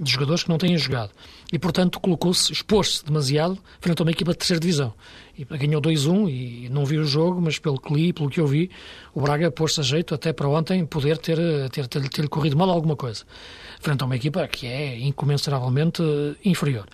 de 0.00 0.10
jogadores 0.10 0.42
que 0.42 0.48
não 0.48 0.58
têm 0.58 0.76
jogado. 0.76 1.10
E, 1.52 1.58
portanto, 1.58 2.00
colocou-se, 2.00 2.50
expôs-se 2.50 3.04
demasiado 3.04 3.58
frente 3.78 4.00
a 4.00 4.04
uma 4.04 4.10
equipa 4.10 4.32
de 4.32 4.38
terceira 4.38 4.58
divisão. 4.58 4.94
E 5.36 5.44
ganhou 5.44 5.82
2-1 5.82 6.30
e 6.30 6.68
não 6.70 6.86
vi 6.86 6.96
o 6.96 7.04
jogo, 7.04 7.42
mas 7.42 7.58
pelo 7.58 7.78
que 7.78 7.92
li, 7.92 8.12
pelo 8.12 8.30
que 8.30 8.40
eu 8.40 8.46
vi, 8.46 8.70
o 9.14 9.20
Braga 9.20 9.50
pôs-se 9.50 9.80
a 9.80 9.82
jeito 9.82 10.14
até 10.14 10.32
para 10.32 10.48
ontem 10.48 10.86
poder 10.86 11.18
ter, 11.18 11.38
ter, 11.70 11.86
ter, 11.86 12.08
ter 12.08 12.28
corrido 12.28 12.56
mal 12.56 12.70
alguma 12.70 12.96
coisa. 12.96 13.24
Frente 13.80 14.02
a 14.02 14.06
uma 14.06 14.16
equipa 14.16 14.48
que 14.48 14.66
é 14.66 14.98
incomensuravelmente 14.98 16.02
inferior. 16.42 16.86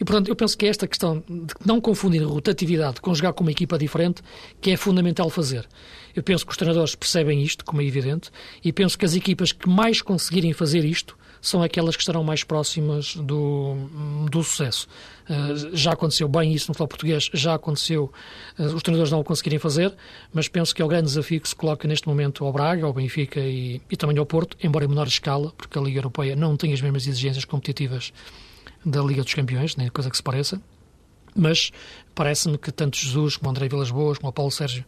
E, 0.00 0.04
portanto, 0.04 0.28
eu 0.28 0.36
penso 0.36 0.56
que 0.56 0.66
é 0.66 0.68
esta 0.68 0.86
questão 0.86 1.22
de 1.28 1.54
não 1.64 1.80
confundir 1.80 2.22
rotatividade 2.22 3.00
com 3.00 3.14
jogar 3.14 3.32
com 3.32 3.42
uma 3.42 3.50
equipa 3.50 3.78
diferente 3.78 4.22
que 4.60 4.70
é 4.70 4.76
fundamental 4.76 5.28
fazer. 5.30 5.66
Eu 6.14 6.22
penso 6.22 6.44
que 6.44 6.52
os 6.52 6.56
treinadores 6.56 6.94
percebem 6.94 7.42
isto, 7.42 7.64
como 7.64 7.80
é 7.80 7.84
evidente, 7.84 8.30
e 8.64 8.72
penso 8.72 8.98
que 8.98 9.04
as 9.04 9.14
equipas 9.14 9.52
que 9.52 9.68
mais 9.68 10.02
conseguirem 10.02 10.52
fazer 10.52 10.84
isto 10.84 11.16
são 11.40 11.62
aquelas 11.62 11.96
que 11.96 12.02
estarão 12.02 12.24
mais 12.24 12.44
próximas 12.44 13.16
do, 13.16 13.74
do 14.30 14.42
sucesso. 14.42 14.88
Uh, 15.28 15.76
já 15.76 15.92
aconteceu 15.92 16.28
bem 16.28 16.52
isso 16.52 16.68
no 16.68 16.74
futebol 16.74 16.88
português, 16.88 17.30
já 17.32 17.54
aconteceu 17.54 18.12
uh, 18.58 18.62
os 18.62 18.82
treinadores 18.82 19.10
não 19.10 19.20
o 19.20 19.24
conseguirem 19.24 19.58
fazer, 19.58 19.94
mas 20.32 20.48
penso 20.48 20.74
que 20.74 20.80
é 20.80 20.84
o 20.84 20.88
grande 20.88 21.06
desafio 21.06 21.40
que 21.40 21.48
se 21.48 21.56
coloca 21.56 21.86
neste 21.88 22.06
momento 22.06 22.44
ao 22.44 22.52
Braga, 22.52 22.86
ao 22.86 22.92
Benfica 22.92 23.40
e, 23.40 23.80
e 23.90 23.96
também 23.96 24.16
ao 24.18 24.26
Porto, 24.26 24.56
embora 24.62 24.84
em 24.84 24.88
menor 24.88 25.06
escala, 25.06 25.52
porque 25.56 25.78
a 25.78 25.82
Liga 25.82 25.98
Europeia 25.98 26.36
não 26.36 26.56
tem 26.56 26.72
as 26.72 26.80
mesmas 26.80 27.06
exigências 27.06 27.44
competitivas 27.44 28.12
da 28.84 29.02
Liga 29.02 29.22
dos 29.22 29.34
Campeões, 29.34 29.74
nem 29.76 29.88
coisa 29.88 30.08
que 30.08 30.16
se 30.16 30.22
pareça, 30.22 30.60
mas 31.34 31.70
parece-me 32.14 32.56
que 32.56 32.72
tanto 32.72 32.96
Jesus 32.96 33.36
como 33.36 33.50
André 33.50 33.68
Vilas 33.68 33.90
Boas, 33.90 34.18
como 34.18 34.32
Paulo 34.32 34.50
Sérgio, 34.50 34.84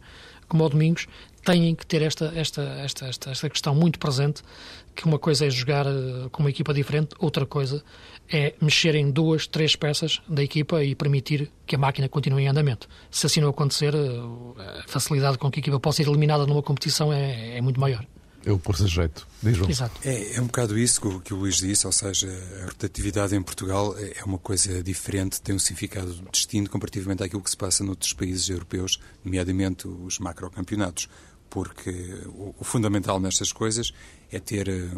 como 0.47 0.63
o 0.63 0.69
Domingos, 0.69 1.07
têm 1.43 1.75
que 1.75 1.85
ter 1.85 2.01
esta, 2.01 2.33
esta, 2.35 2.61
esta, 2.61 3.05
esta, 3.07 3.31
esta 3.31 3.49
questão 3.49 3.75
muito 3.75 3.99
presente, 3.99 4.41
que 4.99 5.05
uma 5.05 5.17
coisa 5.17 5.45
é 5.45 5.49
jogar 5.49 5.85
eh, 5.87 6.27
com 6.29 6.43
uma 6.43 6.49
equipa 6.49 6.73
diferente, 6.73 7.15
outra 7.19 7.45
coisa 7.45 7.81
é 8.29 8.53
mexer 8.61 8.95
em 8.95 9.09
duas, 9.09 9.47
três 9.47 9.73
peças 9.73 10.21
da 10.27 10.43
equipa 10.43 10.83
e 10.83 10.93
permitir 10.93 11.49
que 11.65 11.75
a 11.75 11.79
máquina 11.79 12.09
continue 12.09 12.43
em 12.43 12.47
andamento. 12.49 12.89
Se 13.09 13.25
assim 13.25 13.39
não 13.39 13.47
acontecer, 13.47 13.95
eh, 13.95 14.79
a 14.83 14.87
facilidade 14.87 15.37
com 15.37 15.49
que 15.49 15.59
a 15.59 15.61
equipa 15.61 15.79
possa 15.79 16.03
ser 16.03 16.09
eliminada 16.09 16.45
numa 16.45 16.61
competição 16.61 17.13
é, 17.13 17.57
é 17.57 17.61
muito 17.61 17.79
maior. 17.79 18.05
Eu 18.45 18.59
pôr-se 18.59 18.87
jeito. 18.87 19.25
Diz 19.41 19.55
João. 19.55 19.69
Exato. 19.69 19.99
É, 20.03 20.35
é 20.35 20.41
um 20.41 20.47
bocado 20.47 20.77
isso 20.77 20.99
que, 20.99 21.19
que 21.21 21.33
o 21.33 21.37
Luís 21.37 21.57
disse, 21.57 21.85
ou 21.87 21.93
seja, 21.93 22.27
a 22.61 22.65
rotatividade 22.65 23.33
em 23.35 23.41
Portugal 23.41 23.97
é, 23.97 24.19
é 24.19 24.23
uma 24.25 24.37
coisa 24.37 24.83
diferente, 24.83 25.41
tem 25.41 25.55
um 25.55 25.59
significado 25.59 26.13
distinto 26.29 26.69
comparativamente 26.69 27.23
àquilo 27.23 27.41
que 27.41 27.49
se 27.49 27.57
passa 27.57 27.85
noutros 27.85 28.11
países 28.11 28.49
europeus, 28.49 28.99
nomeadamente 29.23 29.87
os 29.87 30.19
macrocampeonatos, 30.19 31.07
porque 31.49 31.89
o, 32.27 32.55
o 32.59 32.63
fundamental 32.63 33.19
nestas 33.19 33.51
coisas 33.51 33.91
é 34.31 34.39
ter 34.39 34.67
eh, 34.67 34.89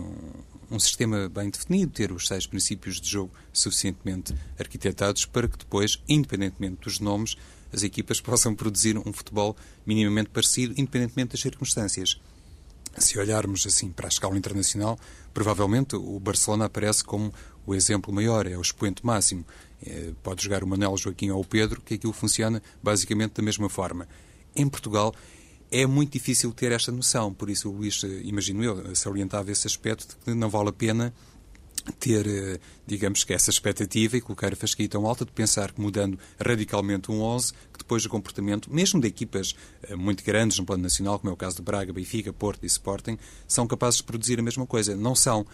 um, 0.69 0.79
sistema 0.79 1.29
bem 1.29 1.49
definido, 1.49 1.91
ter 1.91 2.11
os 2.11 2.27
seis 2.27 2.45
princípios 2.45 2.99
de 2.99 3.09
jogo 3.09 3.31
suficientemente 3.53 4.35
arquitetados 4.59 5.25
para 5.25 5.47
que 5.47 5.57
depois, 5.57 6.01
independentemente 6.07 6.81
dos 6.81 6.99
nomes, 6.99 7.37
as 7.71 7.83
equipas 7.83 8.19
possam 8.21 8.53
produzir 8.53 8.97
um 8.97 9.13
futebol 9.13 9.55
minimamente 9.85 10.29
parecido, 10.29 10.73
independentemente 10.77 11.31
das 11.31 11.41
circunstâncias 11.41 12.19
se 12.97 13.17
olharmos 13.17 13.65
assim 13.65 13.89
para 13.89 14.07
a 14.07 14.09
escala 14.09 14.37
internacional, 14.37 14.99
provavelmente 15.33 15.95
o 15.95 16.19
Barcelona 16.19 16.65
aparece 16.65 17.03
como 17.03 17.33
o 17.65 17.73
exemplo 17.73 18.13
maior, 18.13 18.47
é 18.47 18.57
o 18.57 18.61
expoente 18.61 19.05
máximo. 19.05 19.45
É, 19.85 20.11
pode 20.21 20.43
jogar 20.43 20.63
o 20.63 20.67
Manuel 20.67 20.97
Joaquim 20.97 21.29
ou 21.29 21.41
o 21.41 21.45
Pedro, 21.45 21.81
que 21.81 21.95
aquilo 21.95 22.13
funciona 22.13 22.61
basicamente 22.83 23.33
da 23.33 23.43
mesma 23.43 23.69
forma. 23.69 24.07
Em 24.55 24.67
Portugal 24.67 25.15
é 25.71 25.85
muito 25.85 26.13
difícil 26.13 26.51
ter 26.51 26.71
esta 26.71 26.91
noção, 26.91 27.33
por 27.33 27.49
isso 27.49 27.69
o 27.69 27.71
Luís, 27.71 28.03
eh, 28.03 28.21
imagino 28.23 28.63
eu, 28.63 28.95
salientava 28.95 29.51
esse 29.51 29.65
aspecto 29.65 30.07
de 30.07 30.15
que 30.17 30.33
não 30.33 30.49
vale 30.49 30.69
a 30.69 30.73
pena 30.73 31.13
ter, 31.99 32.27
eh, 32.27 32.59
digamos 32.85 33.23
que 33.23 33.33
essa 33.33 33.49
expectativa 33.49 34.17
e 34.17 34.21
colocar 34.21 34.51
a 34.53 34.55
fasquia 34.55 34.87
tão 34.87 35.05
alta 35.07 35.25
de 35.25 35.31
pensar 35.31 35.71
que 35.71 35.81
mudando 35.81 36.19
radicalmente 36.39 37.11
um 37.11 37.21
11, 37.21 37.53
que 37.53 37.79
depois 37.79 38.05
o 38.05 38.09
comportamento, 38.09 38.71
mesmo 38.71 38.99
de 38.99 39.07
equipas 39.07 39.55
eh, 39.83 39.95
muito 39.95 40.23
grandes 40.23 40.59
no 40.59 40.65
plano 40.65 40.83
nacional, 40.83 41.19
como 41.19 41.31
é 41.31 41.33
o 41.33 41.37
caso 41.37 41.55
de 41.57 41.61
Braga, 41.61 41.93
Benfica, 41.93 42.31
Porto 42.33 42.63
e 42.63 42.67
Sporting, 42.67 43.17
são 43.47 43.65
capazes 43.65 43.97
de 43.97 44.03
produzir 44.03 44.39
a 44.39 44.43
mesma 44.43 44.65
coisa. 44.65 44.95
Não 44.95 45.15
são. 45.15 45.45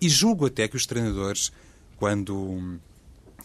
E 0.00 0.08
julgo 0.08 0.46
até 0.46 0.68
que 0.68 0.76
os 0.76 0.86
treinadores, 0.86 1.50
quando, 1.96 2.78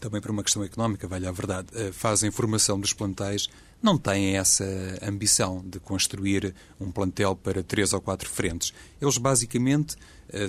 também 0.01 0.19
por 0.19 0.31
uma 0.31 0.43
questão 0.43 0.63
económica, 0.63 1.07
vale 1.07 1.27
a 1.27 1.31
verdade, 1.31 1.67
eh, 1.73 1.91
fazem 1.91 2.29
formação 2.31 2.79
dos 2.79 2.91
plantéis, 2.91 3.47
não 3.81 3.97
têm 3.97 4.35
essa 4.35 4.65
ambição 5.01 5.63
de 5.65 5.79
construir 5.79 6.53
um 6.79 6.91
plantel 6.91 7.35
para 7.35 7.63
três 7.63 7.93
ou 7.93 8.01
quatro 8.01 8.29
frentes. 8.29 8.73
Eles 8.99 9.17
basicamente 9.17 9.95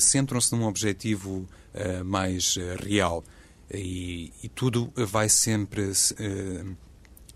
centram-se 0.00 0.54
num 0.54 0.66
objetivo 0.66 1.48
uh, 1.74 2.04
mais 2.04 2.56
real. 2.78 3.24
E, 3.72 4.32
e 4.42 4.48
tudo 4.48 4.92
vai 4.94 5.30
sempre 5.30 5.92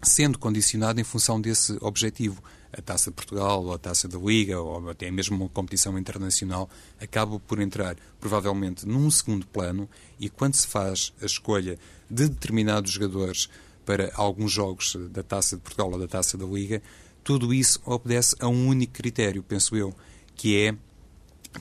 sendo 0.02 0.38
condicionado 0.38 1.00
em 1.00 1.04
função 1.04 1.40
desse 1.40 1.76
objetivo. 1.80 2.42
A 2.72 2.82
Taça 2.82 3.10
de 3.10 3.16
Portugal, 3.16 3.64
ou 3.64 3.72
a 3.72 3.78
Taça 3.78 4.06
da 4.06 4.18
Liga, 4.18 4.60
ou 4.60 4.90
até 4.90 5.10
mesmo 5.10 5.36
uma 5.36 5.48
competição 5.48 5.98
internacional, 5.98 6.68
acaba 7.00 7.40
por 7.40 7.58
entrar 7.58 7.96
provavelmente 8.20 8.86
num 8.86 9.10
segundo 9.10 9.46
plano 9.46 9.88
e 10.20 10.28
quando 10.28 10.54
se 10.54 10.66
faz 10.66 11.12
a 11.22 11.24
escolha 11.24 11.78
de 12.10 12.28
determinados 12.28 12.92
jogadores 12.92 13.48
para 13.84 14.10
alguns 14.14 14.52
jogos 14.52 14.96
da 15.10 15.22
Taça 15.22 15.56
de 15.56 15.62
Portugal 15.62 15.92
ou 15.92 15.98
da 15.98 16.08
Taça 16.08 16.36
da 16.36 16.44
Liga, 16.44 16.82
tudo 17.22 17.52
isso 17.52 17.80
obedece 17.84 18.36
a 18.40 18.48
um 18.48 18.68
único 18.68 18.92
critério, 18.92 19.42
penso 19.42 19.76
eu, 19.76 19.94
que 20.34 20.56
é 20.56 20.76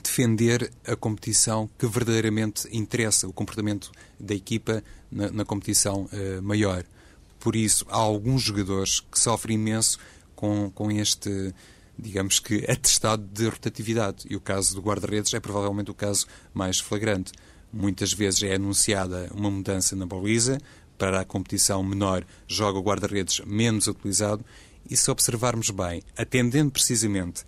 defender 0.02 0.70
a 0.86 0.94
competição 0.94 1.68
que 1.78 1.86
verdadeiramente 1.86 2.68
interessa, 2.76 3.26
o 3.26 3.32
comportamento 3.32 3.90
da 4.18 4.34
equipa 4.34 4.82
na, 5.10 5.30
na 5.30 5.44
competição 5.44 6.08
uh, 6.12 6.42
maior. 6.42 6.84
Por 7.40 7.56
isso, 7.56 7.86
há 7.88 7.96
alguns 7.96 8.42
jogadores 8.42 9.00
que 9.00 9.18
sofrem 9.18 9.56
imenso 9.56 9.98
com, 10.34 10.70
com 10.70 10.90
este, 10.90 11.54
digamos 11.98 12.38
que, 12.38 12.64
atestado 12.70 13.24
de 13.24 13.48
rotatividade. 13.48 14.26
E 14.28 14.36
o 14.36 14.40
caso 14.40 14.74
do 14.74 14.80
guarda-redes 14.80 15.32
é 15.34 15.40
provavelmente 15.40 15.90
o 15.90 15.94
caso 15.94 16.26
mais 16.52 16.78
flagrante. 16.78 17.32
Muitas 17.76 18.10
vezes 18.10 18.42
é 18.42 18.54
anunciada 18.54 19.30
uma 19.34 19.50
mudança 19.50 19.94
na 19.94 20.06
baliza, 20.06 20.58
para 20.96 21.20
a 21.20 21.24
competição 21.26 21.82
menor 21.82 22.24
joga 22.48 22.78
o 22.78 22.82
guarda-redes 22.82 23.40
menos 23.44 23.86
utilizado 23.86 24.42
e 24.88 24.96
se 24.96 25.10
observarmos 25.10 25.68
bem, 25.68 26.02
atendendo 26.16 26.70
precisamente 26.70 27.44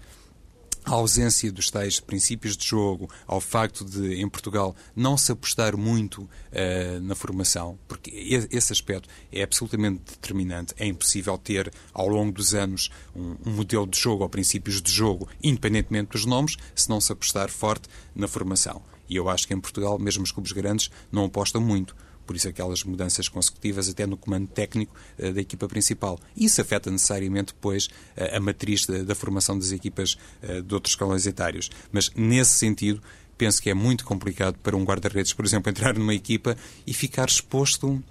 à 0.84 0.90
ausência 0.90 1.50
dos 1.50 1.70
tais 1.70 1.98
princípios 1.98 2.58
de 2.58 2.66
jogo, 2.66 3.08
ao 3.26 3.40
facto 3.40 3.86
de, 3.86 4.20
em 4.20 4.28
Portugal, 4.28 4.76
não 4.94 5.16
se 5.16 5.32
apostar 5.32 5.74
muito 5.78 6.22
uh, 6.22 7.00
na 7.00 7.14
formação, 7.14 7.78
porque 7.88 8.10
esse 8.50 8.70
aspecto 8.70 9.08
é 9.32 9.42
absolutamente 9.42 10.02
determinante. 10.10 10.74
É 10.76 10.84
impossível 10.84 11.38
ter, 11.38 11.72
ao 11.94 12.06
longo 12.06 12.32
dos 12.32 12.54
anos, 12.54 12.90
um, 13.16 13.34
um 13.46 13.50
modelo 13.52 13.86
de 13.86 13.98
jogo 13.98 14.24
ou 14.24 14.28
princípios 14.28 14.82
de 14.82 14.92
jogo, 14.92 15.26
independentemente 15.42 16.10
dos 16.10 16.26
nomes, 16.26 16.58
se 16.74 16.90
não 16.90 17.00
se 17.00 17.12
apostar 17.12 17.48
forte 17.48 17.88
na 18.14 18.28
formação. 18.28 18.82
E 19.08 19.16
eu 19.16 19.28
acho 19.28 19.46
que 19.46 19.54
em 19.54 19.60
Portugal, 19.60 19.98
mesmo 19.98 20.22
os 20.22 20.32
clubes 20.32 20.52
grandes, 20.52 20.90
não 21.10 21.24
apostam 21.24 21.60
muito 21.60 21.94
por 22.28 22.36
isso 22.36 22.46
aquelas 22.46 22.84
mudanças 22.84 23.26
consecutivas 23.26 23.88
até 23.88 24.06
no 24.06 24.14
comando 24.14 24.46
técnico 24.48 24.94
uh, 25.18 25.32
da 25.32 25.40
equipa 25.40 25.66
principal. 25.66 26.20
Isso 26.36 26.60
afeta 26.60 26.90
necessariamente 26.90 27.54
depois 27.54 27.86
uh, 27.86 28.36
a 28.36 28.38
matriz 28.38 28.84
da, 28.84 29.14
formação 29.14 29.58
das 29.58 29.72
equipas 29.72 30.18
uh, 30.42 30.62
de 30.62 30.74
outros 30.74 30.92
escalões 30.92 31.26
etários. 31.26 31.70
Mas 31.90 32.10
nesse 32.14 32.58
sentido, 32.58 33.02
penso 33.38 33.62
que 33.62 33.70
é 33.70 33.74
muito 33.74 34.04
complicado 34.04 34.58
para 34.58 34.76
um 34.76 34.84
guarda-redes, 34.84 35.32
por 35.32 35.46
exemplo, 35.46 35.70
entrar 35.70 35.94
numa 35.94 36.14
equipa 36.14 36.54
e 36.86 36.92
ficar 36.92 37.28
exposto 37.28 38.04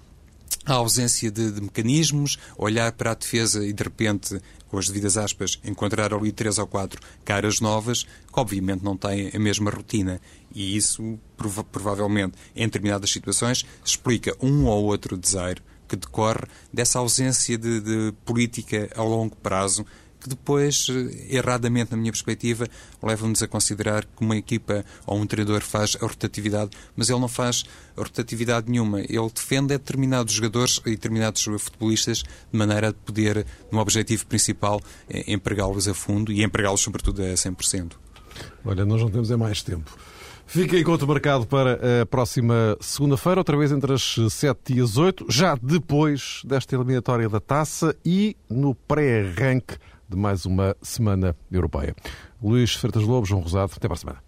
à 0.68 0.74
ausência 0.74 1.30
de, 1.30 1.50
de, 1.50 1.60
mecanismos, 1.60 2.38
olhar 2.56 2.92
para 2.92 3.12
a 3.12 3.14
defesa 3.14 3.66
e 3.66 3.72
de 3.72 3.82
repente, 3.82 4.40
com 4.68 4.78
as 4.78 4.86
devidas 4.86 5.16
aspas, 5.16 5.58
encontrar 5.64 6.12
ali 6.12 6.30
três 6.30 6.58
ou 6.58 6.66
quatro 6.66 7.00
caras 7.24 7.60
novas 7.60 8.04
que 8.04 8.38
obviamente 8.38 8.84
não 8.84 8.96
têm 8.96 9.30
a 9.34 9.38
mesma 9.38 9.70
rotina. 9.70 10.20
E 10.54 10.76
isso, 10.76 11.18
prova 11.36 11.64
provavelmente, 11.64 12.34
em 12.54 12.66
determinadas 12.66 13.10
situações, 13.10 13.64
explica 13.84 14.36
um 14.40 14.66
ou 14.66 14.84
outro 14.84 15.16
desaire 15.16 15.62
que 15.88 15.96
decorre 15.96 16.46
dessa 16.72 16.98
ausência 16.98 17.56
de, 17.56 17.80
de 17.80 18.12
política 18.24 18.90
a 18.94 19.02
longo 19.02 19.34
prazo 19.36 19.86
que 20.20 20.28
depois, 20.28 20.86
erradamente 21.28 21.90
na 21.92 21.96
minha 21.96 22.12
perspectiva, 22.12 22.66
levam-nos 23.02 23.42
a 23.42 23.48
considerar 23.48 24.04
que 24.04 24.24
uma 24.24 24.36
equipa 24.36 24.84
ou 25.06 25.18
um 25.18 25.26
treinador 25.26 25.62
faz 25.62 25.96
a 26.00 26.06
rotatividade, 26.06 26.70
mas 26.96 27.08
ele 27.08 27.20
não 27.20 27.28
faz 27.28 27.64
rotatividade 27.96 28.70
nenhuma. 28.70 29.00
Ele 29.00 29.30
defende 29.34 29.68
determinados 29.68 30.34
jogadores 30.34 30.80
e 30.86 30.90
determinados 30.90 31.42
futebolistas 31.42 32.18
de 32.18 32.58
maneira 32.58 32.88
a 32.88 32.92
poder, 32.92 33.46
no 33.70 33.78
objetivo 33.78 34.26
principal, 34.26 34.80
eh, 35.08 35.24
empregá-los 35.32 35.88
a 35.88 35.94
fundo 35.94 36.32
e 36.32 36.42
empregá-los, 36.42 36.80
sobretudo, 36.80 37.22
a 37.22 37.36
100%. 37.36 37.92
Olha, 38.64 38.84
nós 38.84 39.00
não 39.00 39.10
temos 39.10 39.30
é 39.30 39.36
mais 39.36 39.62
tempo. 39.62 39.96
Fica 40.50 40.78
encontro 40.78 41.06
marcado 41.06 41.46
para 41.46 41.78
a 42.00 42.06
próxima 42.06 42.74
segunda-feira, 42.80 43.38
outra 43.38 43.54
vez 43.54 43.70
entre 43.70 43.92
as 43.92 44.16
7 44.30 44.72
e 44.72 44.80
as 44.80 44.96
8, 44.96 45.26
já 45.28 45.54
depois 45.54 46.40
desta 46.42 46.74
eliminatória 46.74 47.28
da 47.28 47.38
taça 47.38 47.94
e 48.02 48.34
no 48.48 48.74
pré-arranque 48.74 49.76
de 50.08 50.16
mais 50.16 50.46
uma 50.46 50.76
Semana 50.82 51.36
Europeia. 51.50 51.94
Luís 52.42 52.74
Freitas 52.74 53.02
Lobo, 53.02 53.26
João 53.26 53.42
Rosado, 53.42 53.72
até 53.76 53.86
para 53.86 53.94
a 53.94 53.98
semana. 53.98 54.27